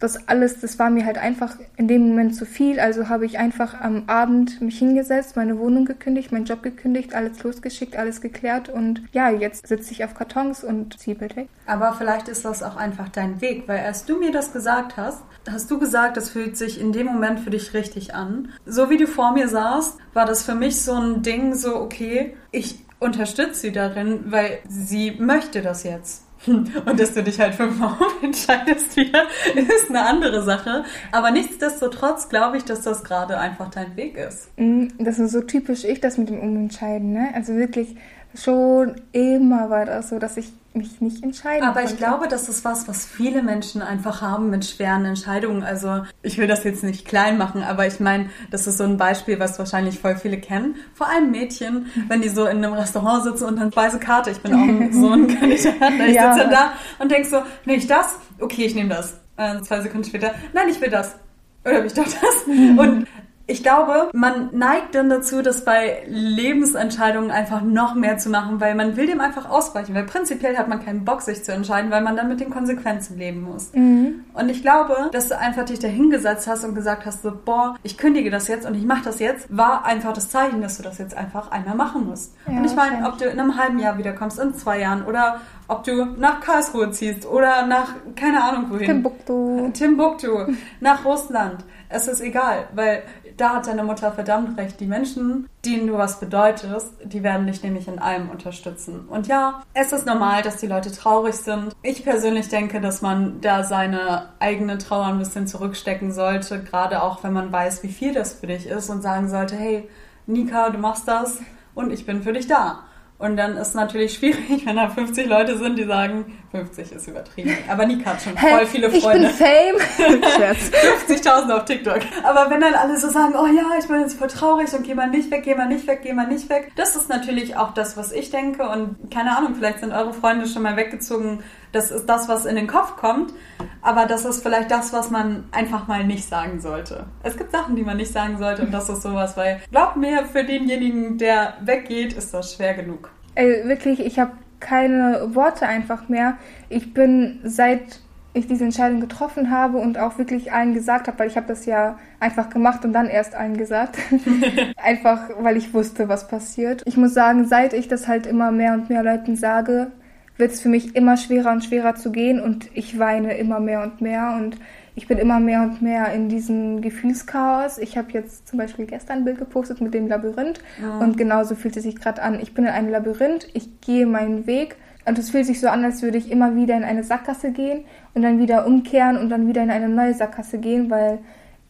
das 0.00 0.28
alles, 0.28 0.60
das 0.60 0.78
war 0.78 0.90
mir 0.90 1.04
halt 1.04 1.18
einfach 1.18 1.56
in 1.76 1.88
dem 1.88 2.08
Moment 2.08 2.36
zu 2.36 2.46
viel. 2.46 2.78
Also 2.78 3.08
habe 3.08 3.26
ich 3.26 3.38
einfach 3.38 3.80
am 3.80 4.04
Abend 4.06 4.60
mich 4.60 4.78
hingesetzt, 4.78 5.34
meine 5.34 5.58
Wohnung 5.58 5.86
gekündigt, 5.86 6.30
meinen 6.30 6.44
Job 6.44 6.62
gekündigt, 6.62 7.14
alles 7.14 7.42
losgeschickt, 7.42 7.96
alles 7.96 8.20
geklärt 8.20 8.68
und 8.68 9.02
ja, 9.12 9.28
jetzt 9.28 9.66
sitze 9.66 9.90
ich 9.90 10.04
auf 10.04 10.14
Kartons 10.14 10.62
und 10.62 11.04
weg. 11.04 11.48
Aber 11.66 11.94
vielleicht 11.94 12.28
ist 12.28 12.44
das 12.44 12.62
auch 12.62 12.76
einfach 12.76 13.08
dein 13.08 13.40
Weg, 13.40 13.66
weil 13.66 13.78
erst 13.78 14.08
du 14.08 14.20
mir 14.20 14.30
das 14.30 14.52
gesagt 14.52 14.96
hast, 14.96 15.20
hast 15.50 15.68
du 15.68 15.80
gesagt, 15.80 16.16
das 16.16 16.30
fühlt 16.30 16.56
sich 16.56 16.80
in 16.80 16.92
dem 16.92 17.06
Moment 17.06 17.40
für 17.40 17.50
dich 17.50 17.74
richtig 17.74 18.14
an. 18.14 18.50
So 18.66 18.90
wie 18.90 18.98
du 18.98 19.08
vor 19.08 19.32
mir 19.32 19.48
saßt, 19.48 19.98
war 20.14 20.26
das 20.26 20.44
für 20.44 20.54
mich 20.54 20.80
so 20.80 20.94
ein 20.94 21.22
Ding, 21.22 21.54
so 21.54 21.74
okay, 21.74 22.36
ich 22.52 22.84
unterstütze 23.00 23.60
sie 23.60 23.72
darin, 23.72 24.24
weil 24.26 24.58
sie 24.68 25.12
möchte 25.12 25.62
das 25.62 25.84
jetzt. 25.84 26.24
Und 26.46 27.00
dass 27.00 27.14
du 27.14 27.22
dich 27.22 27.40
halt 27.40 27.54
für 27.54 27.66
Mom 27.66 27.96
entscheidest 28.22 28.96
wieder, 28.96 29.24
ist 29.54 29.88
eine 29.88 30.06
andere 30.06 30.42
Sache. 30.42 30.84
Aber 31.10 31.30
nichtsdestotrotz 31.30 32.28
glaube 32.28 32.56
ich, 32.56 32.64
dass 32.64 32.82
das 32.82 33.02
gerade 33.02 33.38
einfach 33.38 33.70
dein 33.70 33.96
Weg 33.96 34.16
ist. 34.16 34.48
Mm, 34.56 34.88
das 34.98 35.18
ist 35.18 35.32
so 35.32 35.40
typisch 35.40 35.84
ich, 35.84 36.00
das 36.00 36.16
mit 36.16 36.28
dem 36.28 36.40
Umentscheiden, 36.40 37.12
ne? 37.12 37.30
Also 37.34 37.54
wirklich 37.54 37.96
schon 38.34 39.00
immer 39.12 39.70
war 39.70 39.84
das 39.84 40.10
so, 40.10 40.18
dass 40.18 40.36
ich 40.36 40.52
mich 40.78 41.00
nicht 41.00 41.22
entscheiden 41.22 41.64
Aber 41.64 41.80
konnte. 41.80 41.92
ich 41.92 41.98
glaube, 41.98 42.28
das 42.28 42.48
ist 42.48 42.64
was, 42.64 42.88
was 42.88 43.04
viele 43.04 43.42
Menschen 43.42 43.82
einfach 43.82 44.22
haben 44.22 44.50
mit 44.50 44.64
schweren 44.64 45.04
Entscheidungen. 45.04 45.62
Also 45.62 46.02
ich 46.22 46.38
will 46.38 46.46
das 46.46 46.64
jetzt 46.64 46.82
nicht 46.82 47.06
klein 47.06 47.36
machen, 47.36 47.62
aber 47.62 47.86
ich 47.86 48.00
meine, 48.00 48.30
das 48.50 48.66
ist 48.66 48.78
so 48.78 48.84
ein 48.84 48.96
Beispiel, 48.96 49.38
was 49.38 49.58
wahrscheinlich 49.58 49.98
voll 49.98 50.16
viele 50.16 50.38
kennen. 50.38 50.76
Vor 50.94 51.08
allem 51.08 51.30
Mädchen, 51.30 51.86
wenn 52.08 52.22
die 52.22 52.28
so 52.28 52.46
in 52.46 52.64
einem 52.64 52.72
Restaurant 52.72 53.24
sitzen 53.24 53.44
und 53.44 53.56
dann 53.60 53.74
weiße 53.74 53.98
Karte. 53.98 54.30
Ich 54.30 54.40
bin 54.40 54.54
auch 54.54 54.92
so 54.92 55.10
ein 55.10 55.28
Kandidat. 55.28 55.74
Ich 56.06 56.14
ja. 56.14 56.32
sitze 56.32 56.48
da 56.48 56.72
und 56.98 57.10
denk 57.10 57.26
so, 57.26 57.42
nehme 57.64 57.78
ich 57.78 57.86
das? 57.86 58.16
Okay, 58.40 58.64
ich 58.64 58.74
nehme 58.74 58.88
das. 58.88 59.20
Äh, 59.36 59.60
zwei 59.62 59.80
Sekunden 59.82 60.04
später, 60.04 60.34
nein, 60.52 60.68
ich 60.68 60.80
will 60.80 60.90
das. 60.90 61.16
Oder 61.64 61.80
will 61.80 61.86
ich 61.86 61.94
doch 61.94 62.04
das? 62.04 62.46
Mhm. 62.46 62.78
Und 62.78 63.06
ich 63.50 63.62
glaube, 63.62 64.10
man 64.12 64.50
neigt 64.52 64.94
dann 64.94 65.08
dazu, 65.08 65.40
das 65.40 65.64
bei 65.64 66.02
Lebensentscheidungen 66.06 67.30
einfach 67.30 67.62
noch 67.62 67.94
mehr 67.94 68.18
zu 68.18 68.28
machen, 68.28 68.60
weil 68.60 68.74
man 68.74 68.96
will 68.98 69.06
dem 69.06 69.22
einfach 69.22 69.48
ausweichen. 69.48 69.94
Weil 69.94 70.04
prinzipiell 70.04 70.58
hat 70.58 70.68
man 70.68 70.84
keinen 70.84 71.06
Bock, 71.06 71.22
sich 71.22 71.42
zu 71.42 71.52
entscheiden, 71.52 71.90
weil 71.90 72.02
man 72.02 72.14
dann 72.14 72.28
mit 72.28 72.40
den 72.40 72.50
Konsequenzen 72.50 73.16
leben 73.16 73.40
muss. 73.40 73.72
Mhm. 73.72 74.26
Und 74.34 74.50
ich 74.50 74.60
glaube, 74.60 75.08
dass 75.12 75.28
du 75.28 75.38
einfach 75.38 75.64
dich 75.64 75.78
dahingesetzt 75.78 76.46
hast 76.46 76.62
und 76.62 76.74
gesagt 76.74 77.06
hast, 77.06 77.22
so, 77.22 77.32
boah, 77.42 77.74
ich 77.82 77.96
kündige 77.96 78.28
das 78.28 78.48
jetzt 78.48 78.66
und 78.66 78.74
ich 78.74 78.84
mache 78.84 79.04
das 79.04 79.18
jetzt, 79.18 79.56
war 79.56 79.86
einfach 79.86 80.12
das 80.12 80.28
Zeichen, 80.28 80.60
dass 80.60 80.76
du 80.76 80.82
das 80.82 80.98
jetzt 80.98 81.16
einfach 81.16 81.50
einmal 81.50 81.74
machen 81.74 82.06
musst. 82.06 82.34
Ja, 82.46 82.58
und 82.58 82.66
ich 82.66 82.76
meine, 82.76 83.08
ob 83.08 83.16
du 83.16 83.24
in 83.24 83.40
einem 83.40 83.56
halben 83.56 83.78
Jahr 83.78 83.96
wiederkommst, 83.96 84.38
in 84.38 84.54
zwei 84.54 84.78
Jahren 84.78 85.06
oder 85.06 85.40
ob 85.68 85.84
du 85.84 86.04
nach 86.04 86.40
Karlsruhe 86.40 86.90
ziehst 86.90 87.26
oder 87.26 87.66
nach, 87.66 87.94
keine 88.16 88.42
Ahnung 88.42 88.70
wohin. 88.70 88.86
Timbuktu. 88.86 89.70
Timbuktu, 89.72 90.54
nach 90.80 91.04
Russland. 91.04 91.64
Es 91.90 92.08
ist 92.08 92.20
egal, 92.20 92.68
weil 92.74 93.02
da 93.36 93.54
hat 93.54 93.66
deine 93.66 93.84
Mutter 93.84 94.12
verdammt 94.12 94.58
recht. 94.58 94.80
Die 94.80 94.86
Menschen, 94.86 95.48
denen 95.64 95.86
du 95.86 95.94
was 95.94 96.20
bedeutest, 96.20 96.92
die 97.04 97.22
werden 97.22 97.46
dich 97.46 97.62
nämlich 97.62 97.86
in 97.86 97.98
allem 97.98 98.30
unterstützen. 98.30 99.06
Und 99.08 99.28
ja, 99.28 99.62
es 99.74 99.92
ist 99.92 100.06
normal, 100.06 100.42
dass 100.42 100.56
die 100.56 100.66
Leute 100.66 100.90
traurig 100.90 101.36
sind. 101.36 101.74
Ich 101.82 102.02
persönlich 102.02 102.48
denke, 102.48 102.80
dass 102.80 103.00
man 103.00 103.40
da 103.40 103.62
seine 103.62 104.30
eigene 104.40 104.78
Trauer 104.78 105.06
ein 105.06 105.18
bisschen 105.18 105.46
zurückstecken 105.46 106.12
sollte, 106.12 106.62
gerade 106.62 107.02
auch 107.02 107.22
wenn 107.22 107.32
man 107.32 107.52
weiß, 107.52 107.82
wie 107.82 107.92
viel 107.92 108.12
das 108.12 108.34
für 108.34 108.48
dich 108.48 108.66
ist 108.66 108.90
und 108.90 109.02
sagen 109.02 109.28
sollte, 109.28 109.56
hey, 109.56 109.88
Nika, 110.26 110.70
du 110.70 110.78
machst 110.78 111.06
das 111.06 111.38
und 111.74 111.92
ich 111.92 112.04
bin 112.04 112.22
für 112.22 112.32
dich 112.32 112.48
da. 112.48 112.84
Und 113.18 113.36
dann 113.36 113.56
ist 113.56 113.74
natürlich 113.74 114.14
schwierig, 114.14 114.62
wenn 114.64 114.76
da 114.76 114.88
50 114.88 115.26
Leute 115.26 115.58
sind, 115.58 115.76
die 115.76 115.84
sagen, 115.84 116.38
50 116.52 116.92
ist 116.92 117.08
übertrieben. 117.08 117.56
Aber 117.68 117.84
Nika 117.84 118.10
hat 118.12 118.22
schon 118.22 118.38
voll 118.38 118.66
viele 118.66 118.90
Freunde. 118.90 119.28
Ich 119.28 119.38
bin 119.38 119.46
Fame. 119.46 120.22
50.000 121.08 121.50
auf 121.50 121.64
TikTok. 121.64 121.98
Aber 122.22 122.48
wenn 122.48 122.60
dann 122.60 122.74
alle 122.74 122.96
so 122.96 123.08
sagen, 123.08 123.34
oh 123.36 123.46
ja, 123.46 123.76
ich 123.78 123.88
bin 123.88 124.00
jetzt 124.00 124.18
voll 124.18 124.28
traurig 124.28 124.72
und 124.72 124.84
geh 124.84 124.94
mal 124.94 125.10
nicht 125.10 125.30
weg, 125.32 125.42
geh 125.42 125.54
mal 125.56 125.66
nicht 125.66 125.86
weg, 125.88 126.00
geh 126.02 126.12
mal 126.12 126.28
nicht 126.28 126.48
weg. 126.48 126.70
Das 126.76 126.94
ist 126.94 127.08
natürlich 127.08 127.56
auch 127.56 127.74
das, 127.74 127.96
was 127.96 128.12
ich 128.12 128.30
denke. 128.30 128.68
Und 128.68 129.10
keine 129.10 129.36
Ahnung, 129.36 129.56
vielleicht 129.56 129.80
sind 129.80 129.92
eure 129.92 130.14
Freunde 130.14 130.46
schon 130.46 130.62
mal 130.62 130.76
weggezogen. 130.76 131.42
Das 131.72 131.90
ist 131.90 132.06
das, 132.06 132.28
was 132.28 132.46
in 132.46 132.54
den 132.54 132.68
Kopf 132.68 132.96
kommt. 132.96 133.32
Aber 133.82 134.06
das 134.06 134.24
ist 134.24 134.42
vielleicht 134.42 134.70
das, 134.70 134.92
was 134.92 135.10
man 135.10 135.44
einfach 135.52 135.86
mal 135.86 136.04
nicht 136.04 136.24
sagen 136.24 136.60
sollte. 136.60 137.06
Es 137.22 137.36
gibt 137.36 137.52
Sachen, 137.52 137.76
die 137.76 137.82
man 137.82 137.96
nicht 137.96 138.12
sagen 138.12 138.38
sollte 138.38 138.62
und 138.62 138.72
das 138.72 138.88
ist 138.88 139.02
sowas, 139.02 139.36
weil 139.36 139.60
glaubt 139.70 139.96
mir, 139.96 140.24
für 140.24 140.44
denjenigen, 140.44 141.18
der 141.18 141.54
weggeht, 141.60 142.12
ist 142.12 142.34
das 142.34 142.54
schwer 142.54 142.74
genug. 142.74 143.10
Ey, 143.34 143.68
wirklich, 143.68 144.00
ich 144.00 144.18
habe 144.18 144.32
keine 144.60 145.34
Worte 145.34 145.66
einfach 145.66 146.08
mehr. 146.08 146.36
Ich 146.68 146.92
bin 146.92 147.40
seit 147.44 148.00
ich 148.34 148.46
diese 148.46 148.64
Entscheidung 148.64 149.00
getroffen 149.00 149.50
habe 149.50 149.78
und 149.78 149.98
auch 149.98 150.18
wirklich 150.18 150.52
allen 150.52 150.74
gesagt 150.74 151.08
habe, 151.08 151.18
weil 151.18 151.28
ich 151.28 151.36
habe 151.36 151.46
das 151.46 151.66
ja 151.66 151.98
einfach 152.20 152.50
gemacht 152.50 152.84
und 152.84 152.92
dann 152.92 153.08
erst 153.08 153.34
allen 153.34 153.56
gesagt. 153.56 153.98
einfach, 154.76 155.30
weil 155.40 155.56
ich 155.56 155.74
wusste, 155.74 156.08
was 156.08 156.28
passiert. 156.28 156.82
Ich 156.86 156.96
muss 156.96 157.14
sagen, 157.14 157.46
seit 157.46 157.72
ich 157.72 157.88
das 157.88 158.06
halt 158.06 158.26
immer 158.26 158.50
mehr 158.50 158.74
und 158.74 158.90
mehr 158.90 159.02
Leuten 159.02 159.36
sage, 159.36 159.90
wird 160.38 160.52
es 160.52 160.60
für 160.60 160.68
mich 160.68 160.96
immer 160.96 161.16
schwerer 161.16 161.52
und 161.52 161.64
schwerer 161.64 161.94
zu 161.94 162.10
gehen 162.10 162.40
und 162.40 162.70
ich 162.74 162.98
weine 162.98 163.36
immer 163.36 163.60
mehr 163.60 163.82
und 163.82 164.00
mehr 164.00 164.34
und 164.36 164.56
ich 164.94 165.06
bin 165.06 165.18
immer 165.18 165.38
mehr 165.38 165.62
und 165.62 165.82
mehr 165.82 166.12
in 166.12 166.28
diesem 166.28 166.80
Gefühlschaos. 166.80 167.78
Ich 167.78 167.96
habe 167.96 168.08
jetzt 168.12 168.48
zum 168.48 168.58
Beispiel 168.58 168.86
gestern 168.86 169.18
ein 169.18 169.24
Bild 169.24 169.38
gepostet 169.38 169.80
mit 169.80 169.94
dem 169.94 170.08
Labyrinth 170.08 170.60
ja. 170.82 170.98
und 170.98 171.16
genauso 171.16 171.54
fühlt 171.54 171.76
es 171.76 171.84
sich 171.84 171.96
gerade 171.96 172.22
an. 172.22 172.40
Ich 172.40 172.54
bin 172.54 172.64
in 172.64 172.70
einem 172.70 172.90
Labyrinth, 172.90 173.48
ich 173.54 173.80
gehe 173.80 174.06
meinen 174.06 174.46
Weg 174.46 174.76
und 175.04 175.18
es 175.18 175.30
fühlt 175.30 175.46
sich 175.46 175.60
so 175.60 175.68
an, 175.68 175.84
als 175.84 176.02
würde 176.02 176.18
ich 176.18 176.30
immer 176.30 176.54
wieder 176.54 176.76
in 176.76 176.84
eine 176.84 177.04
Sackgasse 177.04 177.52
gehen 177.52 177.84
und 178.14 178.22
dann 178.22 178.38
wieder 178.38 178.66
umkehren 178.66 179.16
und 179.16 179.30
dann 179.30 179.46
wieder 179.46 179.62
in 179.62 179.70
eine 179.70 179.88
neue 179.88 180.14
Sackgasse 180.14 180.58
gehen, 180.58 180.90
weil 180.90 181.18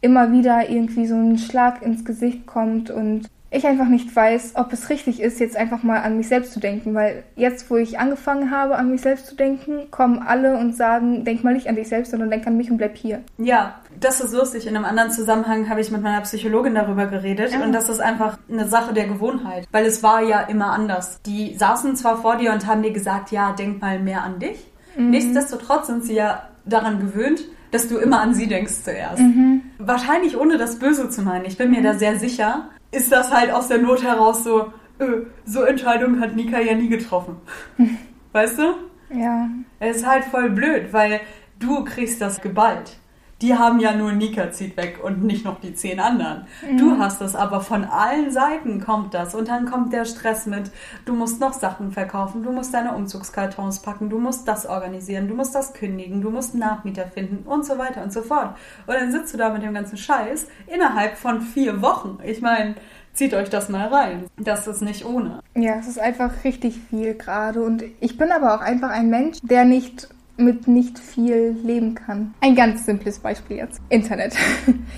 immer 0.01 0.31
wieder 0.31 0.69
irgendwie 0.69 1.05
so 1.05 1.15
ein 1.15 1.37
Schlag 1.37 1.81
ins 1.81 2.05
Gesicht 2.05 2.45
kommt 2.45 2.89
und 2.89 3.29
ich 3.51 3.65
einfach 3.65 3.87
nicht 3.87 4.15
weiß, 4.15 4.53
ob 4.55 4.71
es 4.73 4.89
richtig 4.89 5.19
ist, 5.19 5.39
jetzt 5.39 5.57
einfach 5.57 5.81
mal 5.81 6.01
an 6.01 6.17
mich 6.17 6.27
selbst 6.27 6.53
zu 6.53 6.59
denken, 6.59 6.93
weil 6.93 7.23
jetzt, 7.35 7.69
wo 7.71 7.77
ich 7.77 7.97
angefangen 7.97 8.51
habe, 8.51 8.75
an 8.75 8.91
mich 8.91 9.01
selbst 9.01 9.25
zu 9.25 9.35
denken, 9.35 9.89
kommen 9.89 10.19
alle 10.19 10.57
und 10.57 10.75
sagen, 10.75 11.25
denk 11.25 11.43
mal 11.43 11.53
nicht 11.53 11.67
an 11.67 11.75
dich 11.75 11.87
selbst, 11.87 12.11
sondern 12.11 12.29
denk 12.29 12.45
an 12.45 12.57
mich 12.57 12.69
und 12.69 12.77
bleib 12.77 12.95
hier. 12.95 13.21
Ja, 13.37 13.81
das 13.99 14.21
ist 14.21 14.33
lustig. 14.33 14.67
In 14.67 14.75
einem 14.75 14.85
anderen 14.85 15.11
Zusammenhang 15.11 15.67
habe 15.67 15.81
ich 15.81 15.89
mit 15.89 16.01
meiner 16.01 16.21
Psychologin 16.21 16.75
darüber 16.75 17.07
geredet 17.07 17.51
ja. 17.51 17.63
und 17.63 17.73
das 17.73 17.89
ist 17.89 17.99
einfach 17.99 18.37
eine 18.49 18.67
Sache 18.67 18.93
der 18.93 19.07
Gewohnheit, 19.07 19.67
weil 19.71 19.85
es 19.85 20.03
war 20.03 20.21
ja 20.21 20.41
immer 20.41 20.71
anders. 20.71 21.19
Die 21.25 21.55
saßen 21.57 21.95
zwar 21.95 22.21
vor 22.21 22.35
dir 22.35 22.53
und 22.53 22.67
haben 22.67 22.83
dir 22.83 22.93
gesagt, 22.93 23.31
ja, 23.31 23.53
denk 23.53 23.81
mal 23.81 23.99
mehr 23.99 24.23
an 24.23 24.37
dich. 24.39 24.71
Mhm. 24.95 25.09
Nichtsdestotrotz 25.09 25.87
sind 25.87 26.03
sie 26.03 26.13
ja 26.13 26.43
daran 26.65 26.99
gewöhnt, 26.99 27.41
dass 27.71 27.87
du 27.87 27.97
immer 27.97 28.21
an 28.21 28.33
sie 28.33 28.47
denkst 28.47 28.83
zuerst. 28.83 29.19
Mhm. 29.19 29.61
Wahrscheinlich 29.77 30.37
ohne 30.37 30.57
das 30.57 30.79
Böse 30.79 31.09
zu 31.09 31.21
meinen. 31.21 31.45
Ich 31.45 31.57
bin 31.57 31.71
mir 31.71 31.81
da 31.81 31.93
sehr 31.93 32.17
sicher 32.19 32.69
ist 32.91 33.11
das 33.11 33.31
halt 33.31 33.51
aus 33.51 33.67
der 33.67 33.79
Not 33.79 34.03
heraus 34.03 34.43
so, 34.43 34.73
öh, 34.99 35.25
so 35.45 35.63
Entscheidungen 35.63 36.19
hat 36.19 36.35
Nika 36.35 36.59
ja 36.59 36.75
nie 36.75 36.89
getroffen. 36.89 37.37
Weißt 38.31 38.59
du? 38.59 38.75
Ja. 39.15 39.49
Es 39.79 39.97
ist 39.97 40.05
halt 40.05 40.25
voll 40.25 40.49
blöd, 40.51 40.93
weil 40.93 41.21
du 41.57 41.83
kriegst 41.83 42.21
das 42.21 42.41
geballt. 42.41 42.97
Die 43.41 43.55
haben 43.55 43.79
ja 43.79 43.93
nur 43.93 44.11
Nika 44.11 44.51
zieht 44.51 44.75
weg 44.75 44.99
und 45.01 45.23
nicht 45.23 45.45
noch 45.45 45.61
die 45.61 45.73
zehn 45.73 45.99
anderen. 45.99 46.45
Mhm. 46.69 46.77
Du 46.77 46.97
hast 46.97 47.21
das 47.21 47.35
aber 47.35 47.61
von 47.61 47.85
allen 47.85 48.31
Seiten 48.31 48.81
kommt 48.83 49.13
das 49.13 49.33
und 49.33 49.47
dann 49.47 49.65
kommt 49.65 49.93
der 49.93 50.05
Stress 50.05 50.45
mit. 50.45 50.71
Du 51.05 51.13
musst 51.13 51.39
noch 51.39 51.53
Sachen 51.53 51.91
verkaufen, 51.91 52.43
du 52.43 52.51
musst 52.51 52.73
deine 52.73 52.93
Umzugskartons 52.93 53.81
packen, 53.81 54.09
du 54.09 54.19
musst 54.19 54.47
das 54.47 54.65
organisieren, 54.65 55.27
du 55.27 55.35
musst 55.35 55.55
das 55.55 55.73
kündigen, 55.73 56.21
du 56.21 56.29
musst 56.29 56.53
Nachmieter 56.55 57.07
finden 57.07 57.47
und 57.47 57.65
so 57.65 57.77
weiter 57.77 58.03
und 58.03 58.11
so 58.11 58.21
fort. 58.21 58.55
Und 58.87 58.93
dann 58.93 59.11
sitzt 59.11 59.33
du 59.33 59.37
da 59.37 59.49
mit 59.49 59.63
dem 59.63 59.73
ganzen 59.73 59.97
Scheiß 59.97 60.47
innerhalb 60.67 61.17
von 61.17 61.41
vier 61.41 61.81
Wochen. 61.81 62.19
Ich 62.23 62.41
meine, 62.41 62.75
zieht 63.13 63.33
euch 63.33 63.49
das 63.49 63.69
mal 63.69 63.87
rein. 63.87 64.25
Das 64.37 64.67
ist 64.67 64.81
nicht 64.81 65.05
ohne. 65.05 65.41
Ja, 65.55 65.75
es 65.75 65.87
ist 65.87 65.99
einfach 65.99 66.43
richtig 66.43 66.79
viel 66.89 67.13
gerade. 67.15 67.61
Und 67.61 67.83
ich 67.99 68.17
bin 68.17 68.31
aber 68.31 68.55
auch 68.55 68.61
einfach 68.61 68.89
ein 68.89 69.09
Mensch, 69.09 69.37
der 69.41 69.65
nicht 69.65 70.09
mit 70.39 70.67
nicht 70.67 70.97
viel 70.99 71.55
leben 71.63 71.95
kann. 71.95 72.33
Ein 72.41 72.55
ganz 72.55 72.85
simples 72.85 73.19
Beispiel 73.19 73.57
jetzt. 73.57 73.81
Internet. 73.89 74.35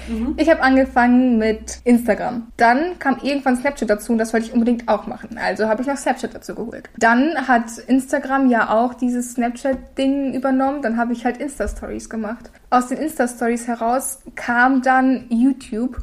Mhm. 0.07 0.35
Ich 0.37 0.49
habe 0.49 0.61
angefangen 0.61 1.37
mit 1.37 1.81
Instagram. 1.83 2.47
Dann 2.57 2.97
kam 2.99 3.17
irgendwann 3.21 3.57
Snapchat 3.57 3.89
dazu 3.89 4.11
und 4.11 4.17
das 4.17 4.33
wollte 4.33 4.47
ich 4.47 4.53
unbedingt 4.53 4.87
auch 4.87 5.05
machen. 5.05 5.37
Also 5.37 5.67
habe 5.67 5.81
ich 5.81 5.87
noch 5.87 5.97
Snapchat 5.97 6.33
dazu 6.33 6.55
geholt. 6.55 6.89
Dann 6.97 7.47
hat 7.47 7.77
Instagram 7.87 8.49
ja 8.49 8.69
auch 8.69 8.93
dieses 8.93 9.33
Snapchat-Ding 9.33 10.33
übernommen. 10.33 10.81
Dann 10.81 10.97
habe 10.97 11.13
ich 11.13 11.25
halt 11.25 11.37
Insta-Stories 11.37 12.09
gemacht. 12.09 12.49
Aus 12.69 12.87
den 12.87 12.97
Insta-Stories 12.97 13.67
heraus 13.67 14.19
kam 14.35 14.81
dann 14.81 15.25
YouTube 15.29 15.97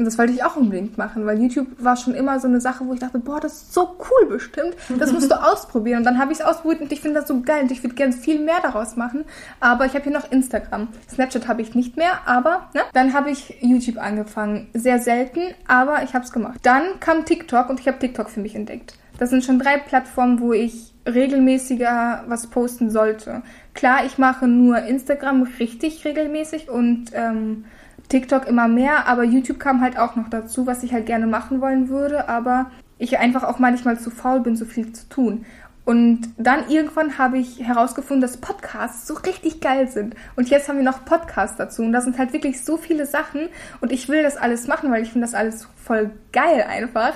und 0.00 0.06
das 0.06 0.16
wollte 0.16 0.32
ich 0.32 0.42
auch 0.42 0.56
unbedingt 0.56 0.96
machen, 0.96 1.26
weil 1.26 1.38
YouTube 1.38 1.66
war 1.78 1.94
schon 1.94 2.14
immer 2.14 2.40
so 2.40 2.48
eine 2.48 2.58
Sache, 2.58 2.86
wo 2.86 2.94
ich 2.94 3.00
dachte, 3.00 3.18
boah, 3.18 3.38
das 3.38 3.52
ist 3.52 3.74
so 3.74 3.96
cool 3.98 4.28
bestimmt. 4.30 4.74
Das 4.98 5.12
musst 5.12 5.30
du 5.30 5.34
ausprobieren. 5.42 5.98
Und 5.98 6.04
dann 6.04 6.18
habe 6.18 6.32
ich 6.32 6.40
es 6.40 6.44
ausprobiert 6.44 6.80
und 6.80 6.90
ich 6.90 7.02
finde 7.02 7.20
das 7.20 7.28
so 7.28 7.42
geil 7.42 7.64
und 7.64 7.70
ich 7.70 7.82
würde 7.82 7.94
gerne 7.94 8.14
viel 8.14 8.40
mehr 8.40 8.60
daraus 8.62 8.96
machen. 8.96 9.26
Aber 9.60 9.84
ich 9.84 9.92
habe 9.92 10.04
hier 10.04 10.12
noch 10.14 10.32
Instagram. 10.32 10.88
Snapchat 11.10 11.48
habe 11.48 11.60
ich 11.60 11.74
nicht 11.74 11.98
mehr, 11.98 12.26
aber 12.26 12.70
ne? 12.72 12.80
dann 12.94 13.12
habe 13.12 13.30
ich 13.30 13.58
YouTube 13.60 13.98
angefangen. 13.98 14.68
Sehr 14.72 15.00
selten, 15.00 15.40
aber 15.68 16.02
ich 16.02 16.14
habe 16.14 16.24
es 16.24 16.32
gemacht. 16.32 16.60
Dann 16.62 16.98
kam 17.00 17.26
TikTok 17.26 17.68
und 17.68 17.78
ich 17.78 17.86
habe 17.86 17.98
TikTok 17.98 18.30
für 18.30 18.40
mich 18.40 18.54
entdeckt. 18.54 18.94
Das 19.18 19.28
sind 19.28 19.44
schon 19.44 19.58
drei 19.58 19.76
Plattformen, 19.76 20.40
wo 20.40 20.54
ich 20.54 20.94
regelmäßiger 21.06 22.24
was 22.26 22.46
posten 22.46 22.90
sollte. 22.90 23.42
Klar, 23.74 24.06
ich 24.06 24.16
mache 24.16 24.48
nur 24.48 24.78
Instagram 24.78 25.42
richtig 25.58 26.06
regelmäßig 26.06 26.70
und 26.70 27.10
ähm, 27.12 27.66
TikTok 28.10 28.46
immer 28.46 28.68
mehr, 28.68 29.06
aber 29.06 29.24
YouTube 29.24 29.58
kam 29.58 29.80
halt 29.80 29.98
auch 29.98 30.16
noch 30.16 30.28
dazu, 30.28 30.66
was 30.66 30.82
ich 30.82 30.92
halt 30.92 31.06
gerne 31.06 31.26
machen 31.26 31.60
wollen 31.60 31.88
würde, 31.88 32.28
aber 32.28 32.70
ich 32.98 33.18
einfach 33.18 33.44
auch 33.44 33.58
manchmal 33.58 33.98
zu 33.98 34.10
faul 34.10 34.40
bin, 34.40 34.56
so 34.56 34.66
viel 34.66 34.92
zu 34.92 35.08
tun. 35.08 35.46
Und 35.86 36.28
dann 36.36 36.68
irgendwann 36.68 37.18
habe 37.18 37.38
ich 37.38 37.66
herausgefunden, 37.66 38.20
dass 38.20 38.36
Podcasts 38.36 39.06
so 39.06 39.14
richtig 39.14 39.60
geil 39.60 39.88
sind. 39.88 40.14
Und 40.36 40.50
jetzt 40.50 40.68
haben 40.68 40.76
wir 40.76 40.84
noch 40.84 41.04
Podcasts 41.04 41.56
dazu. 41.56 41.82
Und 41.82 41.92
da 41.92 42.00
sind 42.00 42.18
halt 42.18 42.32
wirklich 42.32 42.62
so 42.62 42.76
viele 42.76 43.06
Sachen. 43.06 43.48
Und 43.80 43.90
ich 43.90 44.08
will 44.08 44.22
das 44.22 44.36
alles 44.36 44.68
machen, 44.68 44.92
weil 44.92 45.02
ich 45.02 45.10
finde 45.10 45.26
das 45.26 45.34
alles 45.34 45.66
voll 45.82 46.10
geil 46.32 46.64
einfach. 46.68 47.14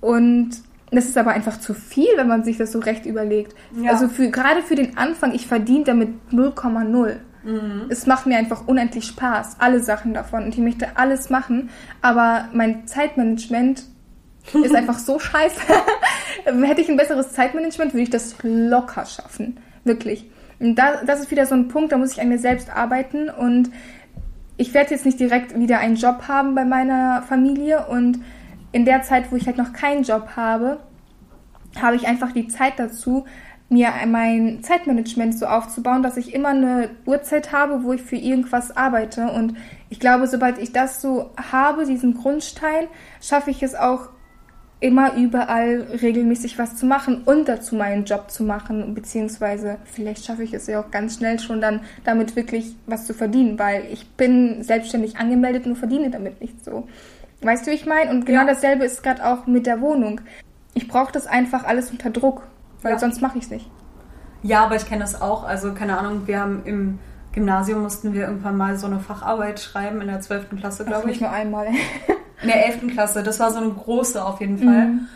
Und 0.00 0.52
das 0.90 1.06
ist 1.06 1.18
aber 1.18 1.32
einfach 1.32 1.58
zu 1.58 1.74
viel, 1.74 2.08
wenn 2.16 2.28
man 2.28 2.44
sich 2.44 2.56
das 2.56 2.72
so 2.72 2.78
recht 2.78 3.04
überlegt. 3.04 3.54
Ja. 3.76 3.90
Also 3.90 4.08
für, 4.08 4.30
gerade 4.30 4.62
für 4.62 4.76
den 4.76 4.96
Anfang, 4.96 5.34
ich 5.34 5.46
verdiene 5.46 5.84
damit 5.84 6.10
0,0. 6.30 7.16
Mhm. 7.44 7.86
Es 7.88 8.06
macht 8.06 8.26
mir 8.26 8.36
einfach 8.36 8.66
unendlich 8.66 9.04
Spaß, 9.04 9.56
alle 9.58 9.80
Sachen 9.80 10.14
davon. 10.14 10.44
Und 10.44 10.54
ich 10.54 10.58
möchte 10.58 10.96
alles 10.96 11.30
machen. 11.30 11.70
Aber 12.02 12.48
mein 12.52 12.86
Zeitmanagement 12.86 13.84
ist 14.52 14.74
einfach 14.74 14.98
so 14.98 15.18
scheiße. 15.18 15.60
Hätte 16.44 16.80
ich 16.80 16.88
ein 16.88 16.96
besseres 16.96 17.32
Zeitmanagement, 17.32 17.92
würde 17.92 18.02
ich 18.02 18.10
das 18.10 18.36
locker 18.42 19.06
schaffen. 19.06 19.58
Wirklich. 19.84 20.28
Und 20.60 20.76
da, 20.76 21.02
das 21.04 21.20
ist 21.20 21.30
wieder 21.30 21.46
so 21.46 21.54
ein 21.54 21.68
Punkt, 21.68 21.92
da 21.92 21.98
muss 21.98 22.12
ich 22.12 22.20
an 22.20 22.28
mir 22.28 22.38
selbst 22.38 22.70
arbeiten 22.70 23.28
und 23.28 23.70
ich 24.56 24.72
werde 24.72 24.92
jetzt 24.92 25.04
nicht 25.04 25.18
direkt 25.18 25.58
wieder 25.58 25.78
einen 25.78 25.96
Job 25.96 26.28
haben 26.28 26.54
bei 26.54 26.64
meiner 26.64 27.22
Familie 27.22 27.86
und 27.86 28.20
in 28.72 28.84
der 28.84 29.02
Zeit, 29.02 29.30
wo 29.30 29.36
ich 29.36 29.46
halt 29.46 29.56
noch 29.58 29.72
keinen 29.72 30.04
Job 30.04 30.30
habe, 30.36 30.78
habe 31.80 31.96
ich 31.96 32.06
einfach 32.06 32.32
die 32.32 32.48
Zeit 32.48 32.74
dazu, 32.76 33.24
mir 33.68 33.92
mein 34.06 34.62
Zeitmanagement 34.62 35.38
so 35.38 35.46
aufzubauen, 35.46 36.02
dass 36.02 36.16
ich 36.16 36.34
immer 36.34 36.50
eine 36.50 36.90
Uhrzeit 37.06 37.52
habe, 37.52 37.82
wo 37.82 37.92
ich 37.92 38.02
für 38.02 38.16
irgendwas 38.16 38.76
arbeite. 38.76 39.32
Und 39.32 39.56
ich 39.88 40.00
glaube, 40.00 40.26
sobald 40.26 40.58
ich 40.58 40.72
das 40.72 41.00
so 41.00 41.30
habe, 41.50 41.86
diesen 41.86 42.14
Grundstein, 42.14 42.88
schaffe 43.20 43.50
ich 43.50 43.62
es 43.62 43.74
auch 43.74 44.10
immer 44.80 45.14
überall 45.14 45.86
regelmäßig 46.02 46.58
was 46.58 46.76
zu 46.76 46.84
machen 46.84 47.22
und 47.24 47.48
dazu 47.48 47.74
meinen 47.74 48.04
Job 48.04 48.30
zu 48.30 48.44
machen, 48.44 48.94
beziehungsweise 48.94 49.78
vielleicht 49.84 50.26
schaffe 50.26 50.42
ich 50.42 50.52
es 50.52 50.66
ja 50.66 50.78
auch 50.78 50.90
ganz 50.90 51.16
schnell 51.16 51.38
schon 51.38 51.62
dann 51.62 51.80
damit 52.04 52.36
wirklich 52.36 52.76
was 52.86 53.06
zu 53.06 53.14
verdienen, 53.14 53.58
weil 53.58 53.86
ich 53.90 54.06
bin 54.10 54.62
selbstständig 54.62 55.16
angemeldet 55.16 55.64
und 55.64 55.76
verdiene 55.76 56.10
damit 56.10 56.42
nicht 56.42 56.62
so. 56.62 56.86
Weißt 57.40 57.66
du, 57.66 57.70
wie 57.70 57.76
ich 57.76 57.86
meine? 57.86 58.10
Und 58.10 58.26
genau 58.26 58.42
ja. 58.42 58.46
dasselbe 58.46 58.84
ist 58.84 59.02
gerade 59.02 59.24
auch 59.24 59.46
mit 59.46 59.66
der 59.66 59.80
Wohnung. 59.80 60.20
Ich 60.74 60.86
brauche 60.86 61.12
das 61.12 61.26
einfach 61.26 61.64
alles 61.64 61.90
unter 61.90 62.10
Druck, 62.10 62.42
weil 62.84 62.92
ja. 62.92 62.98
sonst 62.98 63.20
mache 63.20 63.38
ich 63.38 63.44
es 63.44 63.50
nicht. 63.50 63.68
Ja, 64.42 64.64
aber 64.64 64.76
ich 64.76 64.86
kenne 64.86 65.00
das 65.00 65.20
auch. 65.20 65.44
Also 65.44 65.72
keine 65.72 65.98
Ahnung, 65.98 66.26
wir 66.26 66.38
haben 66.38 66.62
im 66.64 66.98
Gymnasium 67.32 67.82
mussten 67.82 68.12
wir 68.12 68.22
irgendwann 68.22 68.56
mal 68.56 68.78
so 68.78 68.86
eine 68.86 69.00
Facharbeit 69.00 69.58
schreiben 69.58 70.00
in 70.00 70.06
der 70.06 70.20
12. 70.20 70.50
Klasse, 70.58 70.84
glaube 70.84 71.02
ich. 71.04 71.18
Nicht 71.18 71.20
nur 71.22 71.30
einmal. 71.30 71.66
In 72.42 72.48
der 72.48 72.66
11. 72.66 72.92
Klasse, 72.92 73.22
das 73.22 73.40
war 73.40 73.50
so 73.50 73.58
eine 73.58 73.70
große 73.70 74.24
auf 74.24 74.40
jeden 74.40 74.58
Fall. 74.58 74.86
Mhm. 74.86 75.08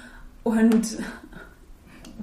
Und 0.42 0.98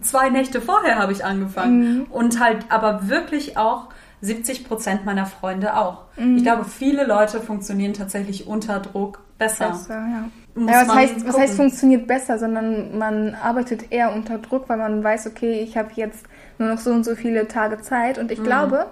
zwei 0.02 0.30
Nächte 0.30 0.62
vorher 0.62 0.98
habe 0.98 1.12
ich 1.12 1.24
angefangen. 1.24 2.00
Mhm. 2.00 2.04
Und 2.06 2.40
halt 2.40 2.66
aber 2.70 3.08
wirklich 3.08 3.58
auch 3.58 3.88
70 4.22 4.68
Prozent 4.68 5.06
meiner 5.06 5.26
Freunde 5.26 5.78
auch. 5.78 6.06
Mhm. 6.18 6.38
Ich 6.38 6.44
glaube, 6.44 6.66
viele 6.66 7.06
Leute 7.06 7.40
funktionieren 7.40 7.94
tatsächlich 7.94 8.48
unter 8.48 8.80
Druck 8.80 9.22
besser. 9.38 9.70
Besser, 9.70 10.08
ja. 10.08 10.24
Ja 10.56 10.88
was, 10.88 10.96
heißt, 10.96 11.28
was 11.28 11.38
heißt 11.38 11.56
funktioniert 11.56 12.08
besser, 12.08 12.40
sondern 12.40 12.98
man 12.98 13.36
arbeitet 13.36 13.92
eher 13.92 14.14
unter 14.14 14.38
Druck, 14.38 14.70
weil 14.70 14.78
man 14.78 15.04
weiß, 15.04 15.28
okay, 15.28 15.62
ich 15.62 15.78
habe 15.78 15.90
jetzt 15.96 16.26
nur 16.58 16.70
noch 16.70 16.80
so 16.80 16.92
und 16.92 17.04
so 17.04 17.16
viele 17.16 17.48
Tage 17.48 17.82
Zeit. 17.82 18.18
Und 18.18 18.32
ich 18.32 18.40
mhm. 18.40 18.46
glaube, 18.46 18.86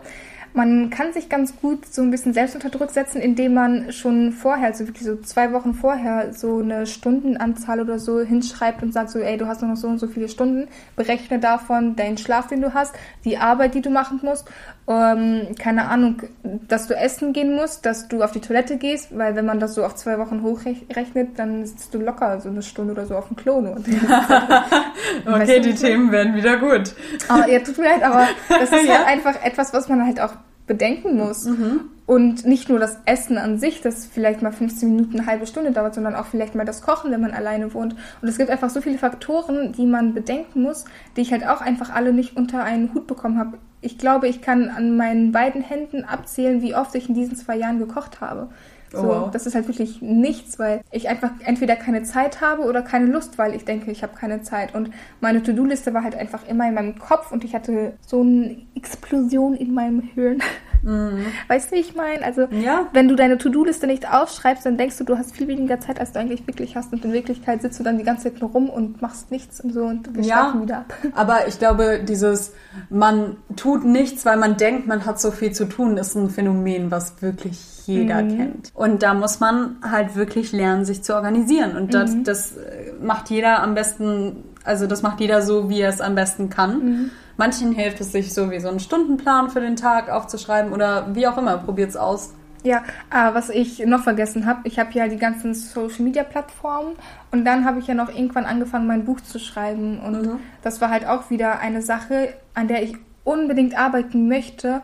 man 0.53 0.91
kann 0.91 1.13
sich 1.13 1.29
ganz 1.29 1.55
gut 1.59 1.85
so 1.85 2.03
ein 2.03 2.11
bisschen 2.11 2.33
selbst 2.33 2.53
unter 2.53 2.69
Druck 2.69 2.91
setzen, 2.91 3.19
indem 3.21 3.55
man 3.55 3.91
schon 3.91 4.31
vorher, 4.31 4.67
also 4.67 4.87
wirklich 4.87 5.03
so 5.03 5.15
zwei 5.15 5.51
Wochen 5.51 5.73
vorher, 5.73 6.31
so 6.33 6.59
eine 6.59 6.85
Stundenanzahl 6.85 7.79
oder 7.79 7.97
so 7.97 8.21
hinschreibt 8.21 8.83
und 8.83 8.93
sagt 8.93 9.09
so, 9.09 9.19
ey, 9.19 9.37
du 9.37 9.47
hast 9.47 9.63
noch 9.63 9.75
so 9.75 9.87
und 9.87 9.97
so 9.97 10.07
viele 10.07 10.29
Stunden, 10.29 10.67
berechne 10.95 11.39
davon 11.39 11.95
deinen 11.95 12.17
Schlaf, 12.17 12.47
den 12.47 12.61
du 12.61 12.73
hast, 12.73 12.93
die 13.25 13.37
Arbeit, 13.37 13.73
die 13.73 13.81
du 13.81 13.89
machen 13.89 14.19
musst, 14.21 14.47
ähm, 14.85 15.55
keine 15.57 15.87
Ahnung, 15.87 16.23
dass 16.67 16.87
du 16.87 16.95
essen 16.95 17.31
gehen 17.31 17.55
musst, 17.55 17.85
dass 17.85 18.09
du 18.09 18.21
auf 18.21 18.31
die 18.31 18.41
Toilette 18.41 18.77
gehst, 18.77 19.17
weil 19.17 19.35
wenn 19.35 19.45
man 19.45 19.59
das 19.59 19.75
so 19.75 19.85
auf 19.85 19.95
zwei 19.95 20.19
Wochen 20.19 20.41
hochrechnet, 20.41 21.39
dann 21.39 21.65
sitzt 21.65 21.93
du 21.93 21.99
locker 21.99 22.41
so 22.41 22.49
eine 22.49 22.61
Stunde 22.61 22.93
oder 22.93 23.05
so 23.05 23.15
auf 23.15 23.27
dem 23.27 23.37
Klo. 23.37 23.53
okay, 25.25 25.59
die 25.61 25.73
Themen 25.73 26.11
werden 26.11 26.35
wieder 26.35 26.57
gut. 26.57 26.93
Aber, 27.29 27.47
ja, 27.49 27.59
tut 27.59 27.77
mir 27.77 27.85
leid, 27.85 28.03
aber 28.03 28.27
das 28.49 28.71
ist 28.71 28.85
ja. 28.85 28.97
halt 28.97 29.07
einfach 29.07 29.43
etwas, 29.43 29.73
was 29.73 29.87
man 29.87 30.05
halt 30.05 30.19
auch 30.19 30.33
bedenken 30.67 31.17
muss. 31.17 31.45
Mhm. 31.45 31.81
Und 32.05 32.45
nicht 32.45 32.67
nur 32.67 32.79
das 32.79 32.99
Essen 33.05 33.37
an 33.37 33.59
sich, 33.59 33.79
das 33.79 34.05
vielleicht 34.05 34.41
mal 34.41 34.51
15 34.51 34.89
Minuten, 34.89 35.19
eine 35.19 35.27
halbe 35.27 35.47
Stunde 35.47 35.71
dauert, 35.71 35.95
sondern 35.95 36.15
auch 36.15 36.25
vielleicht 36.25 36.53
mal 36.53 36.65
das 36.65 36.81
Kochen, 36.81 37.11
wenn 37.11 37.21
man 37.21 37.31
alleine 37.31 37.73
wohnt. 37.73 37.95
Und 38.21 38.27
es 38.27 38.37
gibt 38.37 38.49
einfach 38.49 38.69
so 38.69 38.81
viele 38.81 38.97
Faktoren, 38.97 39.71
die 39.71 39.85
man 39.85 40.13
bedenken 40.13 40.63
muss, 40.63 40.83
die 41.15 41.21
ich 41.21 41.31
halt 41.31 41.47
auch 41.47 41.61
einfach 41.61 41.93
alle 41.93 42.11
nicht 42.11 42.35
unter 42.35 42.61
einen 42.61 42.93
Hut 42.93 43.07
bekommen 43.07 43.39
habe. 43.39 43.57
Ich 43.83 43.97
glaube, 43.97 44.27
ich 44.27 44.41
kann 44.41 44.69
an 44.69 44.95
meinen 44.95 45.31
beiden 45.31 45.61
Händen 45.61 46.05
abzählen, 46.05 46.61
wie 46.61 46.73
oft 46.73 46.95
ich 46.95 47.09
in 47.09 47.15
diesen 47.15 47.35
zwei 47.35 47.57
Jahren 47.57 47.79
gekocht 47.79 48.21
habe. 48.21 48.49
Oh, 48.93 48.97
so, 48.97 49.03
oh 49.03 49.07
wow. 49.07 49.31
das 49.31 49.45
ist 49.45 49.55
halt 49.55 49.67
wirklich 49.67 50.01
nichts, 50.01 50.59
weil 50.59 50.81
ich 50.91 51.09
einfach 51.09 51.31
entweder 51.43 51.75
keine 51.75 52.03
Zeit 52.03 52.41
habe 52.41 52.63
oder 52.63 52.81
keine 52.81 53.07
Lust, 53.07 53.37
weil 53.37 53.55
ich 53.55 53.65
denke, 53.65 53.91
ich 53.91 54.03
habe 54.03 54.15
keine 54.15 54.41
Zeit. 54.43 54.73
Und 54.75 54.91
meine 55.19 55.43
To-Do-Liste 55.43 55.93
war 55.93 56.03
halt 56.03 56.15
einfach 56.15 56.47
immer 56.47 56.67
in 56.67 56.75
meinem 56.75 56.97
Kopf 56.97 57.31
und 57.31 57.43
ich 57.43 57.55
hatte 57.55 57.93
so 58.05 58.21
eine 58.21 58.55
Explosion 58.75 59.55
in 59.55 59.73
meinem 59.73 60.01
Hirn. 60.01 60.41
Mhm. 60.83 61.25
Weißt 61.47 61.71
du, 61.71 61.75
wie 61.75 61.79
ich 61.79 61.95
meine? 61.95 62.23
Also, 62.23 62.43
ja. 62.51 62.87
wenn 62.93 63.07
du 63.07 63.15
deine 63.15 63.37
To-Do-Liste 63.37 63.87
nicht 63.87 64.11
aufschreibst, 64.11 64.65
dann 64.65 64.77
denkst 64.77 64.97
du, 64.97 65.03
du 65.03 65.17
hast 65.17 65.35
viel 65.35 65.47
weniger 65.47 65.79
Zeit, 65.79 65.99
als 65.99 66.11
du 66.11 66.19
eigentlich 66.19 66.45
wirklich 66.45 66.75
hast. 66.75 66.93
Und 66.93 67.03
in 67.05 67.13
Wirklichkeit 67.13 67.61
sitzt 67.61 67.79
du 67.79 67.83
dann 67.83 67.97
die 67.97 68.03
ganze 68.03 68.25
Zeit 68.25 68.41
nur 68.41 68.51
rum 68.51 68.69
und 68.69 69.01
machst 69.01 69.31
nichts 69.31 69.61
und 69.61 69.73
so 69.73 69.85
und 69.85 70.13
wir 70.15 70.23
ja, 70.23 70.55
wieder 70.61 70.79
ab. 70.79 70.93
Aber 71.15 71.47
ich 71.47 71.57
glaube, 71.57 72.01
dieses, 72.07 72.53
man 72.89 73.37
tut 73.55 73.85
nichts, 73.85 74.25
weil 74.25 74.37
man 74.37 74.57
denkt, 74.57 74.87
man 74.87 75.05
hat 75.05 75.19
so 75.19 75.31
viel 75.31 75.53
zu 75.53 75.65
tun, 75.65 75.97
ist 75.97 76.15
ein 76.15 76.29
Phänomen, 76.29 76.91
was 76.91 77.21
wirklich 77.21 77.59
jeder 77.85 78.21
mhm. 78.21 78.37
kennt. 78.37 78.71
Und 78.73 79.03
da 79.03 79.13
muss 79.13 79.39
man 79.39 79.77
halt 79.81 80.15
wirklich 80.15 80.51
lernen, 80.51 80.85
sich 80.85 81.03
zu 81.03 81.15
organisieren. 81.15 81.75
Und 81.75 81.93
das, 81.93 82.13
mhm. 82.13 82.23
das 82.23 82.53
macht 83.01 83.29
jeder 83.29 83.61
am 83.61 83.75
besten, 83.75 84.43
also 84.63 84.87
das 84.87 85.01
macht 85.01 85.19
jeder 85.19 85.41
so, 85.41 85.69
wie 85.69 85.81
er 85.81 85.89
es 85.89 86.01
am 86.01 86.15
besten 86.15 86.49
kann. 86.49 87.11
Manchen 87.37 87.71
hilft 87.71 88.01
es 88.01 88.11
sich 88.11 88.33
so 88.33 88.51
wie 88.51 88.59
so 88.59 88.69
einen 88.69 88.79
Stundenplan 88.79 89.49
für 89.49 89.59
den 89.59 89.75
Tag 89.75 90.09
aufzuschreiben 90.09 90.71
oder 90.71 91.15
wie 91.15 91.27
auch 91.27 91.37
immer, 91.37 91.57
probiert 91.57 91.89
es 91.89 91.97
aus. 91.97 92.33
Ja, 92.63 92.77
äh, 93.11 93.33
was 93.33 93.49
ich 93.49 93.85
noch 93.85 94.03
vergessen 94.03 94.45
habe, 94.45 94.61
ich 94.63 94.79
habe 94.79 94.91
ja 94.93 95.09
die 95.09 95.17
ganzen 95.17 95.53
Social 95.53 96.03
Media 96.03 96.23
Plattformen 96.23 96.95
und 97.31 97.43
dann 97.43 97.65
habe 97.65 97.79
ich 97.79 97.87
ja 97.87 97.93
noch 97.93 98.09
irgendwann 98.09 98.45
angefangen, 98.45 98.87
mein 98.87 99.03
Buch 99.03 99.19
zu 99.19 99.37
schreiben 99.37 99.99
und 99.99 100.21
mhm. 100.21 100.39
das 100.61 100.79
war 100.79 100.89
halt 100.89 101.05
auch 101.05 101.29
wieder 101.29 101.59
eine 101.59 101.81
Sache, 101.81 102.33
an 102.53 102.69
der 102.69 102.83
ich 102.83 102.95
unbedingt 103.25 103.77
arbeiten 103.77 104.29
möchte 104.29 104.81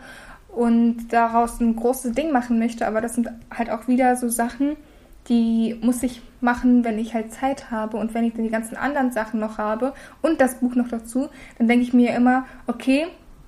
und 0.50 1.08
daraus 1.10 1.62
ein 1.62 1.76
großes 1.78 2.12
Ding 2.12 2.34
machen 2.34 2.60
möchte, 2.60 2.86
aber 2.86 3.00
das 3.00 3.16
sind 3.16 3.30
halt 3.56 3.70
auch 3.70 3.88
wieder 3.88 4.18
so 4.18 4.28
Sachen, 4.28 4.76
die 5.30 5.78
muss 5.82 6.04
ich 6.04 6.22
machen, 6.42 6.84
wenn 6.84 6.98
ich 6.98 7.14
halt 7.14 7.32
Zeit 7.32 7.72
habe 7.72 7.98
und 7.98 8.14
wenn 8.14 8.24
ich 8.24 8.34
dann 8.34 8.44
die 8.44 8.50
ganzen 8.50 8.76
anderen 8.76 9.12
Sachen 9.12 9.40
noch 9.40 9.58
habe 9.58 9.94
und 10.22 10.42
das 10.42 10.56
Buch 10.56 10.76
noch 10.76 10.88
dazu, 10.88 11.30
dann 11.58 11.68
denke 11.68 11.84
ich 11.84 11.94
mir 11.94 12.16
immer, 12.16 12.46
okay, 12.68 13.08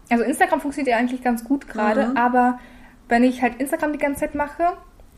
also 0.09 0.23
Instagram 0.23 0.61
funktioniert 0.61 0.93
ja 0.93 0.97
eigentlich 0.97 1.23
ganz 1.23 1.43
gut 1.43 1.67
gerade, 1.67 2.07
mhm. 2.07 2.17
aber 2.17 2.59
wenn 3.09 3.23
ich 3.23 3.41
halt 3.41 3.55
Instagram 3.59 3.93
die 3.93 3.99
ganze 3.99 4.21
Zeit 4.21 4.35
mache 4.35 4.63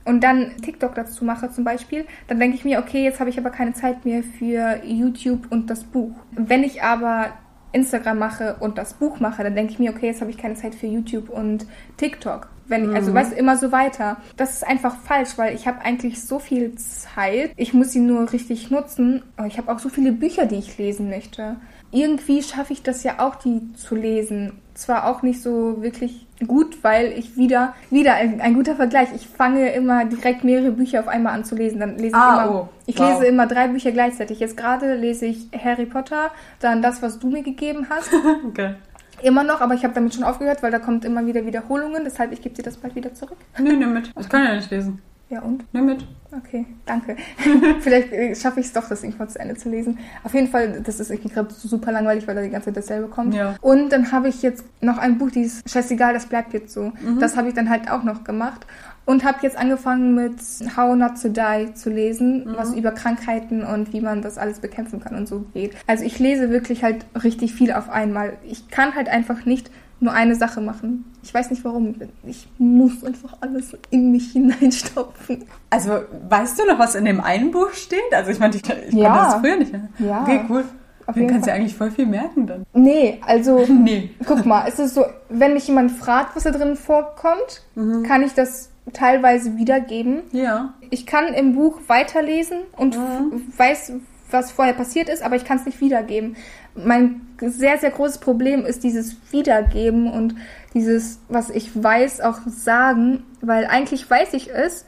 und 0.05 0.23
dann 0.23 0.57
TikTok 0.61 0.95
dazu 0.95 1.25
mache 1.25 1.49
zum 1.49 1.63
Beispiel, 1.63 2.05
dann 2.27 2.39
denke 2.39 2.55
ich 2.55 2.65
mir, 2.65 2.79
okay, 2.79 3.03
jetzt 3.03 3.19
habe 3.19 3.29
ich 3.29 3.37
aber 3.37 3.49
keine 3.49 3.73
Zeit 3.73 4.05
mehr 4.05 4.23
für 4.23 4.81
YouTube 4.85 5.51
und 5.51 5.69
das 5.69 5.83
Buch. 5.83 6.13
Wenn 6.31 6.63
ich 6.63 6.83
aber 6.83 7.33
Instagram 7.71 8.19
mache 8.19 8.55
und 8.59 8.77
das 8.77 8.93
Buch 8.93 9.19
mache, 9.19 9.43
dann 9.43 9.55
denke 9.55 9.73
ich 9.73 9.79
mir, 9.79 9.91
okay, 9.91 10.07
jetzt 10.07 10.21
habe 10.21 10.31
ich 10.31 10.37
keine 10.37 10.55
Zeit 10.55 10.75
für 10.75 10.87
YouTube 10.87 11.29
und 11.29 11.65
TikTok. 11.97 12.49
Wenn 12.67 12.89
ich, 12.89 12.95
also 12.95 13.11
mhm. 13.11 13.15
weißt 13.15 13.31
du, 13.33 13.35
immer 13.35 13.57
so 13.57 13.71
weiter. 13.71 14.17
Das 14.37 14.53
ist 14.53 14.67
einfach 14.67 14.95
falsch, 14.95 15.37
weil 15.37 15.55
ich 15.55 15.67
habe 15.67 15.81
eigentlich 15.81 16.23
so 16.23 16.39
viel 16.39 16.75
Zeit. 16.75 17.51
Ich 17.55 17.73
muss 17.73 17.91
sie 17.91 17.99
nur 17.99 18.31
richtig 18.31 18.71
nutzen. 18.71 19.23
Aber 19.37 19.47
ich 19.47 19.57
habe 19.57 19.71
auch 19.71 19.79
so 19.79 19.89
viele 19.89 20.11
Bücher, 20.11 20.45
die 20.45 20.55
ich 20.55 20.77
lesen 20.77 21.09
möchte. 21.09 21.57
Irgendwie 21.91 22.41
schaffe 22.41 22.73
ich 22.73 22.81
das 22.81 23.03
ja 23.03 23.19
auch, 23.19 23.35
die 23.35 23.73
zu 23.73 23.95
lesen. 23.95 24.53
Zwar 24.73 25.07
auch 25.07 25.21
nicht 25.21 25.41
so 25.41 25.83
wirklich 25.83 26.25
gut, 26.47 26.83
weil 26.83 27.11
ich 27.11 27.37
wieder, 27.37 27.75
wieder 27.91 28.15
ein, 28.15 28.41
ein 28.41 28.55
guter 28.55 28.75
Vergleich. 28.75 29.09
Ich 29.15 29.27
fange 29.27 29.71
immer 29.73 30.05
direkt 30.05 30.43
mehrere 30.43 30.71
Bücher 30.71 31.01
auf 31.01 31.07
einmal 31.07 31.33
an 31.33 31.45
zu 31.45 31.55
lesen. 31.55 31.79
Dann 31.79 31.97
lese 31.97 32.07
ich 32.07 32.15
ah, 32.15 32.45
immer, 32.45 32.55
oh, 32.55 32.69
ich 32.87 32.97
wow. 32.97 33.09
lese 33.09 33.25
immer 33.27 33.45
drei 33.45 33.67
Bücher 33.67 33.91
gleichzeitig. 33.91 34.39
Jetzt 34.39 34.57
gerade 34.57 34.95
lese 34.95 35.27
ich 35.27 35.49
Harry 35.63 35.85
Potter, 35.85 36.31
dann 36.59 36.81
das, 36.81 37.01
was 37.01 37.19
du 37.19 37.29
mir 37.29 37.43
gegeben 37.43 37.87
hast. 37.89 38.09
okay. 38.47 38.75
Immer 39.23 39.43
noch, 39.43 39.61
aber 39.61 39.73
ich 39.73 39.83
habe 39.83 39.93
damit 39.93 40.13
schon 40.13 40.23
aufgehört, 40.23 40.61
weil 40.61 40.71
da 40.71 40.79
kommt 40.79 41.05
immer 41.05 41.25
wieder 41.25 41.45
Wiederholungen. 41.45 42.03
Deshalb, 42.03 42.31
ich 42.31 42.41
gebe 42.41 42.55
dir 42.55 42.63
das 42.63 42.77
bald 42.77 42.95
wieder 42.95 43.13
zurück. 43.13 43.37
Nö, 43.57 43.75
nimm 43.75 43.93
mit. 43.93 44.11
Ich 44.19 44.29
kann 44.29 44.43
ja 44.43 44.55
nicht 44.55 44.69
lesen. 44.69 45.01
Ja, 45.29 45.41
und? 45.41 45.65
Nimm 45.73 45.85
mit. 45.85 46.05
Okay, 46.31 46.65
danke. 46.85 47.15
Vielleicht 47.79 48.11
äh, 48.11 48.35
schaffe 48.35 48.59
ich 48.59 48.67
es 48.67 48.73
doch, 48.73 48.87
das 48.87 49.03
irgendwann 49.03 49.29
zu 49.29 49.39
Ende 49.39 49.55
zu 49.55 49.69
lesen. 49.69 49.97
Auf 50.23 50.33
jeden 50.33 50.47
Fall, 50.47 50.81
das 50.81 50.99
ist 50.99 51.09
irgendwie 51.09 51.29
gerade 51.29 51.51
super 51.53 51.91
langweilig, 51.91 52.27
weil 52.27 52.35
da 52.35 52.41
die 52.41 52.49
ganze 52.49 52.65
Zeit 52.65 52.77
dasselbe 52.77 53.07
kommt. 53.07 53.33
Ja. 53.33 53.55
Und 53.61 53.89
dann 53.89 54.11
habe 54.11 54.27
ich 54.27 54.43
jetzt 54.43 54.63
noch 54.81 54.99
ein 54.99 55.17
Buch, 55.17 55.31
die 55.31 55.41
ist 55.41 55.67
scheißegal, 55.67 56.13
das 56.13 56.27
bleibt 56.27 56.53
jetzt 56.53 56.73
so. 56.73 56.91
Mhm. 57.01 57.19
Das 57.19 57.35
habe 57.35 57.47
ich 57.47 57.55
dann 57.55 57.69
halt 57.69 57.89
auch 57.89 58.03
noch 58.03 58.23
gemacht. 58.23 58.67
Und 59.05 59.23
habe 59.23 59.39
jetzt 59.41 59.57
angefangen 59.57 60.15
mit 60.15 60.37
How 60.77 60.95
Not 60.95 61.21
to 61.21 61.29
Die 61.29 61.73
zu 61.73 61.89
lesen, 61.89 62.45
mhm. 62.45 62.55
was 62.55 62.73
über 62.73 62.91
Krankheiten 62.91 63.63
und 63.63 63.91
wie 63.91 64.01
man 64.01 64.21
das 64.21 64.37
alles 64.37 64.59
bekämpfen 64.59 65.01
kann 65.01 65.15
und 65.15 65.27
so 65.27 65.45
geht. 65.53 65.75
Also 65.87 66.05
ich 66.05 66.19
lese 66.19 66.49
wirklich 66.49 66.83
halt 66.83 67.05
richtig 67.21 67.53
viel 67.53 67.73
auf 67.73 67.89
einmal. 67.89 68.37
Ich 68.43 68.69
kann 68.69 68.95
halt 68.95 69.09
einfach 69.09 69.45
nicht 69.45 69.69
nur 70.03 70.13
eine 70.13 70.35
Sache 70.35 70.61
machen. 70.61 71.05
Ich 71.23 71.33
weiß 71.33 71.49
nicht 71.49 71.63
warum. 71.63 71.95
Ich 72.25 72.47
muss 72.57 73.03
einfach 73.03 73.37
alles 73.41 73.75
in 73.89 74.11
mich 74.11 74.31
hineinstopfen. 74.31 75.45
Also, 75.69 76.01
weißt 76.29 76.59
du 76.59 76.67
noch, 76.67 76.77
was 76.77 76.95
in 76.95 77.05
dem 77.05 77.21
einen 77.21 77.51
Buch 77.51 77.71
steht? 77.71 77.99
Also, 78.11 78.31
ich 78.31 78.39
meine, 78.39 78.55
ich, 78.55 78.61
ich 78.63 78.93
ja. 78.93 79.09
konnte 79.09 79.25
das 79.25 79.35
früher 79.35 79.55
nicht 79.55 79.71
mehr. 79.71 79.89
Ja. 79.99 80.21
Okay, 80.21 80.41
cool. 80.49 80.65
Auf 81.05 81.15
dann 81.15 81.27
kannst 81.27 81.47
du 81.47 81.51
ja 81.51 81.57
eigentlich 81.57 81.75
voll 81.75 81.91
viel 81.91 82.05
merken 82.05 82.47
dann. 82.47 82.65
Nee, 82.73 83.19
also, 83.25 83.65
nee. 83.69 84.11
guck 84.25 84.45
mal, 84.45 84.65
es 84.67 84.79
ist 84.79 84.93
so, 84.93 85.05
wenn 85.29 85.53
mich 85.53 85.67
jemand 85.67 85.91
fragt, 85.91 86.35
was 86.35 86.43
da 86.43 86.51
drin 86.51 86.75
vorkommt, 86.75 87.63
mhm. 87.75 88.03
kann 88.03 88.23
ich 88.23 88.33
das 88.33 88.69
teilweise 88.91 89.55
wiedergeben. 89.57 90.23
Ja. 90.31 90.73
Ich 90.89 91.05
kann 91.05 91.33
im 91.33 91.55
Buch 91.55 91.79
weiterlesen 91.87 92.59
und 92.75 92.97
mhm. 92.97 93.43
weiß, 93.55 93.93
was 94.29 94.51
vorher 94.51 94.73
passiert 94.73 95.09
ist, 95.09 95.23
aber 95.23 95.35
ich 95.35 95.45
kann 95.45 95.57
es 95.57 95.65
nicht 95.65 95.79
wiedergeben. 95.79 96.35
Mein 96.75 97.21
sehr, 97.39 97.77
sehr 97.77 97.91
großes 97.91 98.17
Problem 98.17 98.65
ist 98.65 98.83
dieses 98.83 99.15
Wiedergeben 99.31 100.11
und 100.11 100.35
dieses, 100.73 101.19
was 101.29 101.49
ich 101.49 101.71
weiß, 101.81 102.21
auch 102.21 102.39
sagen, 102.47 103.23
weil 103.41 103.65
eigentlich 103.65 104.09
weiß 104.09 104.33
ich 104.33 104.49
es, 104.51 104.85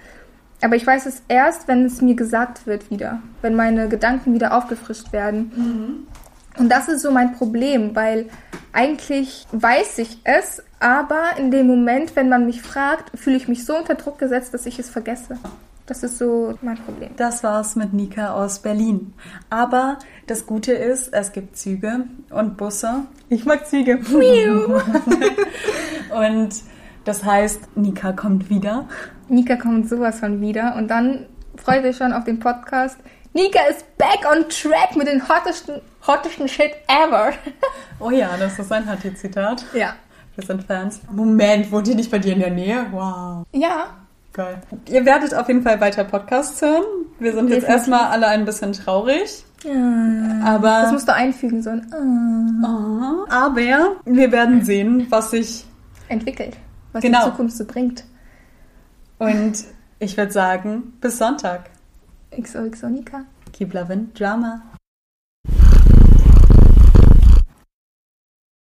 aber 0.61 0.75
ich 0.75 0.87
weiß 0.87 1.05
es 1.05 1.21
erst, 1.27 1.67
wenn 1.67 1.85
es 1.85 2.01
mir 2.01 2.15
gesagt 2.15 2.65
wird 2.65 2.89
wieder, 2.89 3.21
wenn 3.41 3.55
meine 3.55 3.87
Gedanken 3.87 4.33
wieder 4.33 4.57
aufgefrischt 4.57 5.13
werden. 5.13 5.51
Mhm. 5.55 6.07
Und 6.57 6.69
das 6.69 6.87
ist 6.87 7.01
so 7.01 7.11
mein 7.11 7.33
Problem, 7.33 7.95
weil 7.95 8.29
eigentlich 8.71 9.45
weiß 9.51 9.99
ich 9.99 10.19
es, 10.23 10.63
aber 10.79 11.37
in 11.37 11.51
dem 11.51 11.67
Moment, 11.67 12.15
wenn 12.15 12.29
man 12.29 12.45
mich 12.45 12.61
fragt, 12.61 13.17
fühle 13.17 13.37
ich 13.37 13.47
mich 13.47 13.65
so 13.65 13.77
unter 13.77 13.95
Druck 13.95 14.19
gesetzt, 14.19 14.53
dass 14.53 14.65
ich 14.65 14.79
es 14.79 14.89
vergesse. 14.89 15.37
Das 15.85 16.01
ist 16.01 16.17
so 16.17 16.57
mein 16.61 16.77
Problem. 16.77 17.11
Das 17.15 17.43
war's 17.43 17.75
mit 17.75 17.93
Nika 17.93 18.33
aus 18.33 18.59
Berlin. 18.59 19.13
Aber 19.51 19.99
das 20.25 20.47
Gute 20.47 20.71
ist, 20.73 21.13
es 21.13 21.31
gibt 21.31 21.57
Züge 21.57 22.05
und 22.31 22.57
Busse. 22.57 23.03
Ich 23.29 23.45
mag 23.45 23.67
Züge. 23.67 23.99
und 26.09 26.49
das 27.03 27.23
heißt, 27.23 27.77
Nika 27.77 28.13
kommt 28.13 28.49
wieder. 28.49 28.89
Nika 29.29 29.57
kommt 29.57 29.87
sowas 29.87 30.19
von 30.19 30.41
wieder. 30.41 30.75
Und 30.75 30.89
dann 30.89 31.27
freut 31.55 31.85
euch 31.85 31.97
schon 31.97 32.13
auf 32.13 32.23
den 32.23 32.39
Podcast. 32.39 32.97
Nika 33.35 33.59
ist 33.69 33.85
back 33.97 34.25
on 34.31 34.47
track 34.47 34.95
mit 34.95 35.07
den 35.07 35.21
hottesten, 35.27 35.81
hottesten 36.07 36.47
Shit 36.47 36.71
ever. 36.87 37.33
oh 37.99 38.09
ja, 38.09 38.29
das 38.37 38.57
ist 38.57 38.71
ein 38.71 38.87
Hatti-Zitat. 38.87 39.65
Ja. 39.73 39.93
Wir 40.35 40.45
sind 40.45 40.63
Fans. 40.63 41.01
Moment, 41.11 41.69
wohnt 41.69 41.87
ihr 41.89 41.95
nicht 41.95 42.09
bei 42.09 42.17
dir 42.17 42.31
in 42.31 42.39
der 42.39 42.51
Nähe? 42.51 42.87
Wow. 42.91 43.45
Ja, 43.51 43.87
Geil. 44.35 44.61
Ihr 44.89 45.05
werdet 45.05 45.33
auf 45.33 45.47
jeden 45.47 45.63
Fall 45.63 45.79
weiter 45.79 46.03
Podcasts 46.03 46.61
hören. 46.61 46.83
Wir 47.19 47.33
sind 47.33 47.49
jetzt 47.49 47.67
erstmal 47.67 48.07
alle 48.07 48.27
ein 48.27 48.43
bisschen 48.43 48.73
traurig. 48.73 49.45
Ja, 49.63 50.41
aber 50.43 50.81
das 50.83 50.91
musst 50.91 51.07
du 51.07 51.13
einfügen, 51.13 51.63
so 51.63 51.69
ein 51.69 51.89
oh. 52.61 53.25
Aber 53.29 53.55
wir 53.55 54.31
werden 54.33 54.65
sehen, 54.65 55.07
was 55.09 55.31
sich 55.31 55.65
entwickelt, 56.09 56.57
was 56.91 57.01
genau. 57.01 57.23
die 57.23 57.31
Zukunft 57.31 57.55
so 57.55 57.63
bringt. 57.63 58.03
Und 59.17 59.63
ich 59.99 60.17
würde 60.17 60.33
sagen, 60.33 60.97
bis 60.99 61.17
Sonntag. 61.17 61.69
XOXO 62.35 62.91
Nika. 62.91 63.27
Keep 63.51 63.73
loving 63.73 64.05
Drama. 64.13 64.74